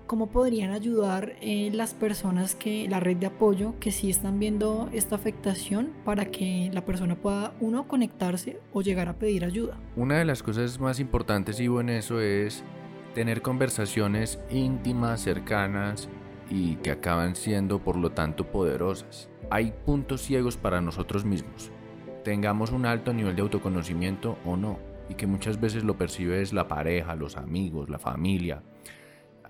¿cómo 0.08 0.28
podrían 0.28 0.72
ayudar 0.72 1.36
eh, 1.42 1.70
las 1.74 1.94
personas 1.94 2.56
que, 2.56 2.88
la 2.90 3.00
red 3.00 3.18
de 3.18 3.28
apoyo, 3.28 3.76
que 3.80 3.92
sí 3.92 4.10
están 4.10 4.40
viendo 4.40 4.90
esta 4.94 5.16
afectación 5.16 5.92
para 6.06 6.26
que 6.26 6.70
la 6.74 6.86
persona 6.86 7.16
pueda, 7.16 7.54
uno, 7.60 7.88
conectarse 7.88 8.60
o 8.74 8.82
llegar 8.82 9.08
a 9.08 9.14
pedir 9.18 9.46
ayuda? 9.46 9.78
Una 9.96 10.18
de 10.18 10.26
las 10.26 10.44
cosas 10.44 10.80
más 10.80 11.00
importantes, 11.00 11.60
y 11.60 11.66
en 11.66 11.90
eso 11.90 12.20
es 12.22 12.64
tener 13.14 13.42
conversaciones 13.42 14.40
íntimas, 14.50 15.22
cercanas 15.22 16.10
y 16.50 16.76
que 16.78 16.92
acaban 16.92 17.36
siendo 17.36 17.80
por 17.80 17.96
lo 17.96 18.12
tanto 18.12 18.46
poderosas. 18.52 19.30
Hay 19.50 19.74
puntos 19.86 20.22
ciegos 20.22 20.58
para 20.58 20.82
nosotros 20.82 21.26
mismos, 21.26 21.72
tengamos 22.24 22.72
un 22.72 22.86
alto 22.86 23.14
nivel 23.14 23.36
de 23.36 23.42
autoconocimiento 23.42 24.38
o 24.46 24.56
no, 24.56 24.80
y 25.10 25.16
que 25.16 25.28
muchas 25.28 25.60
veces 25.60 25.84
lo 25.84 25.98
percibe 25.98 26.42
es 26.42 26.54
la 26.54 26.68
pareja, 26.68 27.16
los 27.16 27.36
amigos, 27.36 27.90
la 27.90 28.00
familia. 28.00 28.64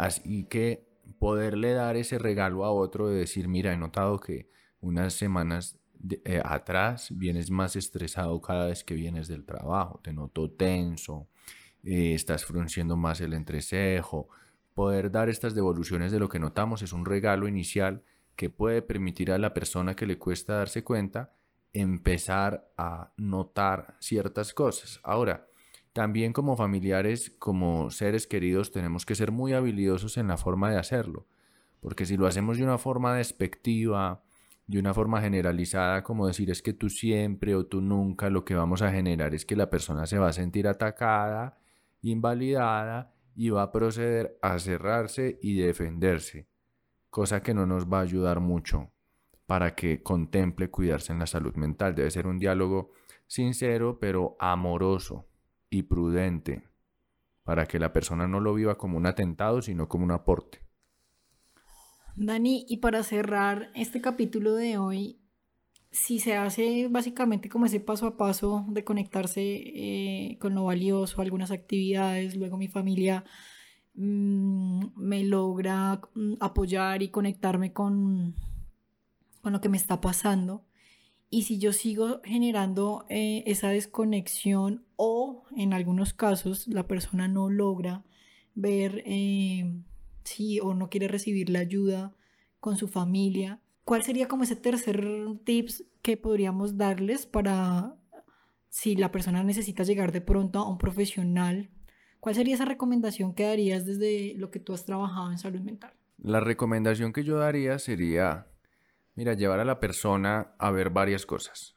Así 0.01 0.45
que 0.45 0.83
poderle 1.19 1.73
dar 1.73 1.95
ese 1.95 2.17
regalo 2.17 2.65
a 2.65 2.71
otro 2.71 3.07
de 3.07 3.19
decir, 3.19 3.47
mira, 3.47 3.71
he 3.71 3.77
notado 3.77 4.19
que 4.19 4.49
unas 4.79 5.13
semanas 5.13 5.77
eh, 6.25 6.41
atrás 6.43 7.09
vienes 7.15 7.51
más 7.51 7.75
estresado 7.75 8.41
cada 8.41 8.65
vez 8.65 8.83
que 8.83 8.95
vienes 8.95 9.27
del 9.27 9.45
trabajo, 9.45 9.99
te 10.03 10.11
noto 10.11 10.49
tenso, 10.49 11.27
eh, 11.83 12.15
estás 12.15 12.45
frunciendo 12.45 12.97
más 12.97 13.21
el 13.21 13.33
entrecejo. 13.33 14.27
Poder 14.73 15.11
dar 15.11 15.29
estas 15.29 15.53
devoluciones 15.53 16.11
de 16.11 16.17
lo 16.17 16.29
que 16.29 16.39
notamos 16.39 16.81
es 16.81 16.93
un 16.93 17.05
regalo 17.05 17.47
inicial 17.47 18.01
que 18.35 18.49
puede 18.49 18.81
permitir 18.81 19.31
a 19.31 19.37
la 19.37 19.53
persona 19.53 19.95
que 19.95 20.07
le 20.07 20.17
cuesta 20.17 20.55
darse 20.55 20.83
cuenta 20.83 21.35
empezar 21.73 22.71
a 22.75 23.13
notar 23.17 23.97
ciertas 23.99 24.51
cosas. 24.55 24.99
Ahora, 25.03 25.45
también 25.93 26.31
como 26.33 26.55
familiares, 26.55 27.31
como 27.37 27.91
seres 27.91 28.27
queridos, 28.27 28.71
tenemos 28.71 29.05
que 29.05 29.15
ser 29.15 29.31
muy 29.31 29.53
habilidosos 29.53 30.17
en 30.17 30.27
la 30.27 30.37
forma 30.37 30.71
de 30.71 30.77
hacerlo, 30.77 31.27
porque 31.81 32.05
si 32.05 32.17
lo 32.17 32.27
hacemos 32.27 32.57
de 32.57 32.63
una 32.63 32.77
forma 32.77 33.15
despectiva, 33.15 34.23
de 34.67 34.79
una 34.79 34.93
forma 34.93 35.21
generalizada, 35.21 36.03
como 36.03 36.27
decir 36.27 36.49
es 36.49 36.61
que 36.61 36.73
tú 36.73 36.89
siempre 36.89 37.55
o 37.55 37.65
tú 37.65 37.81
nunca, 37.81 38.29
lo 38.29 38.45
que 38.45 38.55
vamos 38.55 38.81
a 38.81 38.91
generar 38.91 39.33
es 39.35 39.45
que 39.45 39.55
la 39.55 39.69
persona 39.69 40.05
se 40.05 40.17
va 40.17 40.29
a 40.29 40.33
sentir 40.33 40.67
atacada, 40.67 41.57
invalidada 42.01 43.13
y 43.35 43.49
va 43.49 43.63
a 43.63 43.71
proceder 43.71 44.37
a 44.41 44.59
cerrarse 44.59 45.39
y 45.41 45.55
defenderse, 45.55 46.47
cosa 47.09 47.43
que 47.43 47.53
no 47.53 47.65
nos 47.65 47.91
va 47.91 47.99
a 47.99 48.03
ayudar 48.03 48.39
mucho 48.39 48.91
para 49.45 49.75
que 49.75 50.01
contemple 50.01 50.69
cuidarse 50.69 51.11
en 51.11 51.19
la 51.19 51.27
salud 51.27 51.55
mental. 51.55 51.93
Debe 51.93 52.11
ser 52.11 52.27
un 52.27 52.39
diálogo 52.39 52.91
sincero 53.27 53.99
pero 53.99 54.37
amoroso 54.39 55.30
y 55.71 55.83
prudente 55.83 56.63
para 57.43 57.65
que 57.65 57.79
la 57.79 57.91
persona 57.91 58.27
no 58.27 58.39
lo 58.39 58.53
viva 58.53 58.77
como 58.77 58.97
un 58.97 59.07
atentado, 59.07 59.63
sino 59.63 59.89
como 59.89 60.03
un 60.03 60.11
aporte. 60.11 60.59
Dani, 62.15 62.65
y 62.67 62.77
para 62.77 63.01
cerrar 63.03 63.71
este 63.73 64.01
capítulo 64.01 64.53
de 64.53 64.77
hoy, 64.77 65.21
si 65.89 66.19
se 66.19 66.35
hace 66.35 66.87
básicamente 66.89 67.49
como 67.49 67.65
ese 67.65 67.79
paso 67.79 68.05
a 68.05 68.17
paso 68.17 68.65
de 68.69 68.83
conectarse 68.83 69.41
eh, 69.41 70.37
con 70.39 70.53
lo 70.53 70.65
valioso, 70.65 71.21
algunas 71.21 71.51
actividades, 71.51 72.35
luego 72.35 72.57
mi 72.57 72.67
familia 72.67 73.23
mm, 73.95 74.87
me 74.97 75.23
logra 75.23 76.01
mm, 76.13 76.33
apoyar 76.41 77.01
y 77.01 77.09
conectarme 77.09 77.73
con, 77.73 78.35
con 79.41 79.53
lo 79.53 79.61
que 79.61 79.69
me 79.69 79.77
está 79.77 80.01
pasando. 80.01 80.65
Y 81.33 81.43
si 81.43 81.59
yo 81.59 81.71
sigo 81.71 82.19
generando 82.25 83.05
eh, 83.07 83.43
esa 83.47 83.69
desconexión 83.69 84.83
o 84.97 85.45
en 85.55 85.71
algunos 85.71 86.13
casos 86.13 86.67
la 86.67 86.87
persona 86.87 87.29
no 87.29 87.49
logra 87.49 88.03
ver 88.53 89.01
eh, 89.05 89.81
si 90.25 90.59
o 90.59 90.73
no 90.73 90.89
quiere 90.89 91.07
recibir 91.07 91.49
la 91.49 91.59
ayuda 91.59 92.13
con 92.59 92.75
su 92.75 92.89
familia, 92.89 93.61
¿cuál 93.85 94.03
sería 94.03 94.27
como 94.27 94.43
ese 94.43 94.57
tercer 94.57 95.07
tips 95.45 95.85
que 96.01 96.17
podríamos 96.17 96.75
darles 96.75 97.25
para 97.25 97.95
si 98.67 98.97
la 98.97 99.13
persona 99.13 99.41
necesita 99.41 99.83
llegar 99.83 100.11
de 100.11 100.19
pronto 100.19 100.59
a 100.59 100.69
un 100.69 100.77
profesional? 100.77 101.69
¿Cuál 102.19 102.35
sería 102.35 102.55
esa 102.55 102.65
recomendación 102.65 103.33
que 103.33 103.45
darías 103.45 103.85
desde 103.85 104.33
lo 104.35 104.51
que 104.51 104.59
tú 104.59 104.73
has 104.73 104.83
trabajado 104.83 105.31
en 105.31 105.37
salud 105.37 105.61
mental? 105.61 105.93
La 106.17 106.41
recomendación 106.41 107.13
que 107.13 107.23
yo 107.23 107.37
daría 107.37 107.79
sería 107.79 108.50
Mira, 109.15 109.33
llevar 109.33 109.59
a 109.59 109.65
la 109.65 109.79
persona 109.79 110.55
a 110.57 110.71
ver 110.71 110.89
varias 110.89 111.25
cosas. 111.25 111.75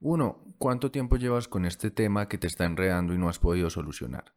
Uno, 0.00 0.54
¿cuánto 0.58 0.90
tiempo 0.90 1.16
llevas 1.16 1.48
con 1.48 1.64
este 1.64 1.90
tema 1.90 2.28
que 2.28 2.38
te 2.38 2.46
está 2.46 2.64
enredando 2.64 3.14
y 3.14 3.18
no 3.18 3.28
has 3.28 3.38
podido 3.38 3.70
solucionar? 3.70 4.34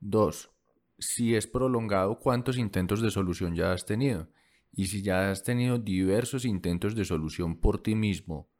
Dos, 0.00 0.50
si 0.98 1.34
es 1.34 1.46
prolongado, 1.46 2.18
¿cuántos 2.18 2.56
intentos 2.56 3.02
de 3.02 3.10
solución 3.10 3.54
ya 3.54 3.72
has 3.72 3.84
tenido? 3.84 4.28
Y 4.72 4.86
si 4.86 5.02
ya 5.02 5.30
has 5.30 5.42
tenido 5.42 5.78
diversos 5.78 6.44
intentos 6.44 6.94
de 6.94 7.04
solución 7.04 7.60
por 7.60 7.82
ti 7.82 7.94
mismo 7.94 8.50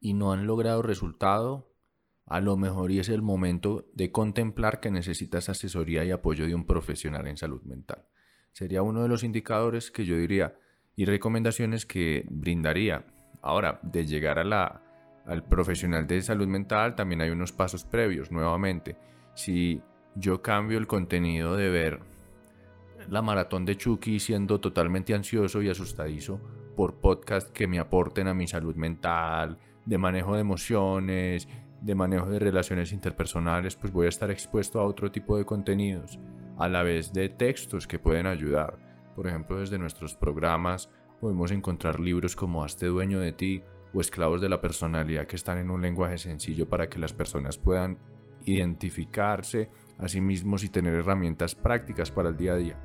y 0.00 0.14
no 0.14 0.32
han 0.32 0.46
logrado 0.46 0.82
resultado, 0.82 1.74
a 2.26 2.40
lo 2.40 2.56
mejor 2.56 2.90
y 2.90 2.98
es 2.98 3.08
el 3.08 3.22
momento 3.22 3.88
de 3.94 4.10
contemplar 4.10 4.80
que 4.80 4.90
necesitas 4.90 5.48
asesoría 5.48 6.04
y 6.04 6.10
apoyo 6.10 6.46
de 6.46 6.54
un 6.54 6.66
profesional 6.66 7.26
en 7.26 7.36
salud 7.36 7.62
mental. 7.62 8.06
Sería 8.52 8.82
uno 8.82 9.02
de 9.02 9.08
los 9.08 9.22
indicadores 9.22 9.90
que 9.90 10.04
yo 10.04 10.16
diría, 10.16 10.58
y 10.96 11.04
recomendaciones 11.04 11.86
que 11.86 12.24
brindaría. 12.28 13.04
Ahora, 13.42 13.78
de 13.82 14.06
llegar 14.06 14.38
a 14.38 14.44
la, 14.44 14.82
al 15.26 15.44
profesional 15.44 16.06
de 16.06 16.22
salud 16.22 16.48
mental 16.48 16.96
también 16.96 17.20
hay 17.20 17.30
unos 17.30 17.52
pasos 17.52 17.84
previos, 17.84 18.32
nuevamente. 18.32 18.96
Si 19.34 19.80
yo 20.14 20.40
cambio 20.40 20.78
el 20.78 20.86
contenido 20.86 21.56
de 21.56 21.68
ver 21.68 22.00
la 23.08 23.22
maratón 23.22 23.64
de 23.64 23.76
Chucky 23.76 24.18
siendo 24.18 24.58
totalmente 24.58 25.14
ansioso 25.14 25.62
y 25.62 25.68
asustadizo 25.68 26.40
por 26.74 26.94
podcast 26.94 27.52
que 27.52 27.66
me 27.66 27.78
aporten 27.78 28.26
a 28.26 28.34
mi 28.34 28.48
salud 28.48 28.74
mental, 28.74 29.58
de 29.84 29.98
manejo 29.98 30.34
de 30.34 30.40
emociones, 30.40 31.48
de 31.80 31.94
manejo 31.94 32.28
de 32.28 32.38
relaciones 32.38 32.92
interpersonales, 32.92 33.76
pues 33.76 33.92
voy 33.92 34.06
a 34.06 34.08
estar 34.08 34.30
expuesto 34.30 34.80
a 34.80 34.84
otro 34.84 35.12
tipo 35.12 35.36
de 35.36 35.44
contenidos, 35.44 36.18
a 36.58 36.68
la 36.68 36.82
vez 36.82 37.12
de 37.12 37.28
textos 37.28 37.86
que 37.86 37.98
pueden 37.98 38.26
ayudar. 38.26 38.85
Por 39.16 39.26
ejemplo, 39.26 39.58
desde 39.58 39.78
nuestros 39.78 40.14
programas 40.14 40.90
podemos 41.20 41.50
encontrar 41.50 41.98
libros 41.98 42.36
como 42.36 42.62
Hazte 42.62 42.86
dueño 42.86 43.18
de 43.18 43.32
ti 43.32 43.62
o 43.94 44.00
Esclavos 44.02 44.42
de 44.42 44.50
la 44.50 44.60
personalidad 44.60 45.26
que 45.26 45.36
están 45.36 45.56
en 45.56 45.70
un 45.70 45.80
lenguaje 45.80 46.18
sencillo 46.18 46.68
para 46.68 46.90
que 46.90 46.98
las 46.98 47.14
personas 47.14 47.56
puedan 47.56 47.98
identificarse 48.44 49.70
a 49.98 50.06
sí 50.08 50.20
mismos 50.20 50.62
y 50.64 50.68
tener 50.68 50.92
herramientas 50.92 51.54
prácticas 51.54 52.10
para 52.10 52.28
el 52.28 52.36
día 52.36 52.52
a 52.52 52.56
día. 52.56 52.78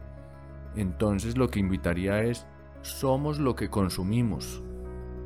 Entonces 0.76 1.38
lo 1.38 1.50
que 1.50 1.60
invitaría 1.60 2.24
es, 2.24 2.48
somos 2.82 3.38
lo 3.38 3.56
que 3.56 3.70
consumimos. 3.70 4.64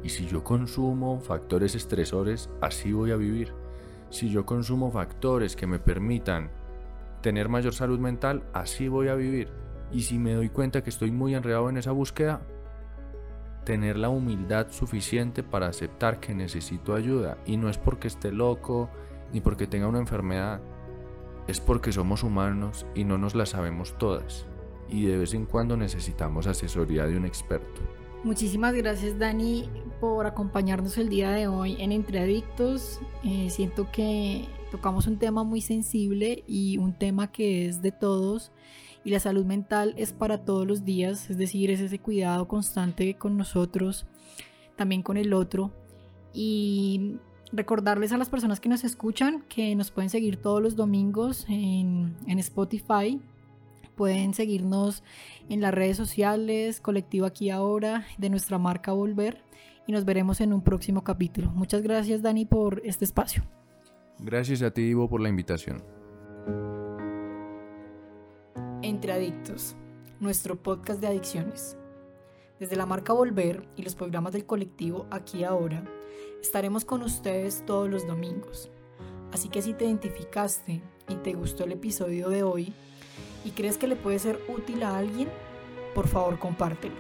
Y 0.04 0.10
si 0.10 0.26
yo 0.26 0.44
consumo 0.44 1.20
factores 1.20 1.76
estresores, 1.76 2.50
así 2.62 2.92
voy 2.92 3.12
a 3.12 3.16
vivir. 3.16 3.54
Si 4.10 4.30
yo 4.30 4.46
consumo 4.46 4.92
factores 4.92 5.56
que 5.56 5.68
me 5.68 5.78
permitan 5.80 6.50
tener 7.22 7.48
mayor 7.48 7.74
salud 7.74 8.00
mental, 8.00 8.44
así 8.54 8.88
voy 8.88 9.08
a 9.08 9.16
vivir. 9.16 9.65
Y 9.92 10.02
si 10.02 10.18
me 10.18 10.34
doy 10.34 10.50
cuenta 10.50 10.84
que 10.84 10.90
estoy 10.90 11.12
muy 11.12 11.36
enredado 11.36 11.70
en 11.70 11.78
esa 11.78 11.92
búsqueda, 11.92 12.42
tener 13.66 13.98
la 13.98 14.10
humildad 14.10 14.68
suficiente 14.70 15.44
para 15.44 15.68
aceptar 15.68 16.20
que 16.20 16.34
necesito 16.34 16.96
ayuda. 16.96 17.38
Y 17.46 17.58
no 17.58 17.70
es 17.70 17.78
porque 17.78 18.08
esté 18.08 18.32
loco 18.32 18.90
ni 19.34 19.42
porque 19.42 19.68
tenga 19.68 19.88
una 19.88 20.00
enfermedad, 20.00 20.62
es 21.48 21.60
porque 21.60 21.92
somos 21.92 22.24
humanos 22.24 22.86
y 22.96 23.04
no 23.04 23.18
nos 23.18 23.36
la 23.36 23.46
sabemos 23.46 23.98
todas. 23.98 24.46
Y 24.88 25.06
de 25.06 25.18
vez 25.18 25.34
en 25.34 25.46
cuando 25.46 25.76
necesitamos 25.76 26.48
asesoría 26.48 27.06
de 27.06 27.18
un 27.18 27.26
experto. 27.26 27.82
Muchísimas 28.24 28.74
gracias 28.74 29.20
Dani 29.20 29.70
por 30.00 30.26
acompañarnos 30.26 30.98
el 30.98 31.10
día 31.10 31.32
de 31.32 31.48
hoy 31.48 31.76
en 31.80 31.92
Entre 31.92 32.20
Adictos. 32.20 33.00
Eh, 33.24 33.50
siento 33.50 33.92
que 33.92 34.46
tocamos 34.72 35.06
un 35.08 35.18
tema 35.18 35.44
muy 35.44 35.62
sensible 35.62 36.44
y 36.48 36.78
un 36.78 36.98
tema 36.98 37.32
que 37.32 37.68
es 37.68 37.82
de 37.82 37.92
todos 37.92 38.52
y 39.06 39.12
la 39.12 39.20
salud 39.20 39.46
mental 39.46 39.94
es 39.98 40.14
para 40.14 40.44
todos 40.44 40.66
los 40.66 40.84
días, 40.84 41.30
es 41.30 41.38
decir, 41.38 41.70
es 41.70 41.80
ese 41.80 42.00
cuidado 42.00 42.48
constante 42.48 43.14
con 43.14 43.38
nosotros, 43.38 44.08
también 44.76 45.04
con 45.04 45.16
el 45.16 45.32
otro. 45.34 45.72
Y 46.34 47.18
recordarles 47.54 48.12
a 48.12 48.18
las 48.18 48.30
personas 48.30 48.60
que 48.60 48.68
nos 48.68 48.84
escuchan 48.84 49.44
que 49.48 49.76
nos 49.76 49.92
pueden 49.92 50.10
seguir 50.10 50.38
todos 50.38 50.62
los 50.62 50.76
domingos 50.76 51.46
en, 51.48 52.16
Spotify. 52.40 53.22
Pueden 53.96 54.34
seguirnos 54.34 55.04
en 55.50 55.62
las 55.62 55.74
redes 55.74 55.96
sociales, 55.96 56.82
Colectivo 56.82 57.28
Aquí 57.28 57.52
Ahora, 57.52 58.08
de 58.18 58.32
nuestra 58.32 58.58
marca 58.58 58.92
Volver. 58.92 59.44
Y 59.88 59.92
nos 59.92 60.04
veremos 60.04 60.42
en 60.42 60.52
un 60.52 60.64
próximo 60.64 61.04
capítulo. 61.04 61.52
Muchas 61.52 61.84
gracias 61.84 62.24
Dani 62.24 62.46
por 62.46 62.82
este 62.84 63.06
espacio. 63.06 63.44
Gracias 64.18 64.64
a 64.64 64.72
ti 64.72 64.82
Ivo 64.82 65.08
por 65.08 65.22
la 65.22 65.30
invitación. 65.30 65.84
Entre 68.96 69.12
Adictos, 69.12 69.76
nuestro 70.22 70.56
podcast 70.56 71.02
de 71.02 71.08
adicciones. 71.08 71.76
Desde 72.62 72.78
la 72.78 72.86
marca 72.86 73.12
Volver 73.12 73.68
y 73.76 73.82
los 73.82 73.94
programas 73.94 74.32
del 74.32 74.46
colectivo 74.46 75.06
Aquí 75.12 75.44
Ahora, 75.44 75.84
estaremos 76.42 76.86
con 76.86 77.02
ustedes 77.02 77.66
todos 77.66 77.90
los 77.90 78.08
domingos. 78.08 78.72
Así 79.34 79.50
que 79.50 79.62
si 79.62 79.74
te 79.74 79.84
identificaste 79.84 80.82
y 81.10 81.16
te 81.16 81.34
gustó 81.34 81.66
el 81.66 81.74
episodio 81.74 82.30
de 82.30 82.44
hoy, 82.44 82.74
y 83.44 83.50
crees 83.52 83.78
que 83.78 83.88
le 83.88 83.98
puede 83.98 84.18
ser 84.18 84.40
útil 84.48 84.82
a 84.84 84.98
alguien, 84.98 85.28
por 85.94 86.08
favor 86.08 86.40
compártelo. 86.40 86.96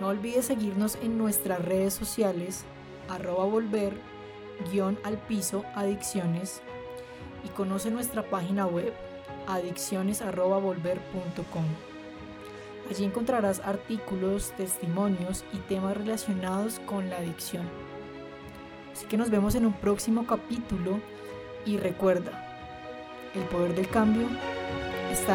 No 0.00 0.06
olvides 0.06 0.44
seguirnos 0.44 0.96
en 1.02 1.18
nuestras 1.18 1.60
redes 1.60 1.92
sociales, 1.92 2.62
arroba 3.08 3.46
volver, 3.46 3.94
guion 4.70 4.96
al 5.02 5.18
piso, 5.26 5.64
adicciones, 5.74 6.62
y 7.44 7.48
conoce 7.48 7.90
nuestra 7.90 8.22
página 8.30 8.64
web, 8.64 8.92
adicciones.volver.com. 9.46 11.64
Allí 12.90 13.04
encontrarás 13.04 13.60
artículos, 13.60 14.52
testimonios 14.56 15.44
y 15.52 15.58
temas 15.68 15.96
relacionados 15.96 16.80
con 16.80 17.08
la 17.10 17.16
adicción. 17.16 17.64
Así 18.92 19.06
que 19.06 19.16
nos 19.16 19.30
vemos 19.30 19.56
en 19.56 19.66
un 19.66 19.72
próximo 19.72 20.26
capítulo 20.26 21.00
y 21.64 21.78
recuerda, 21.78 22.44
el 23.34 23.42
poder 23.42 23.74
del 23.74 23.88
cambio 23.88 24.28
está 25.10 25.34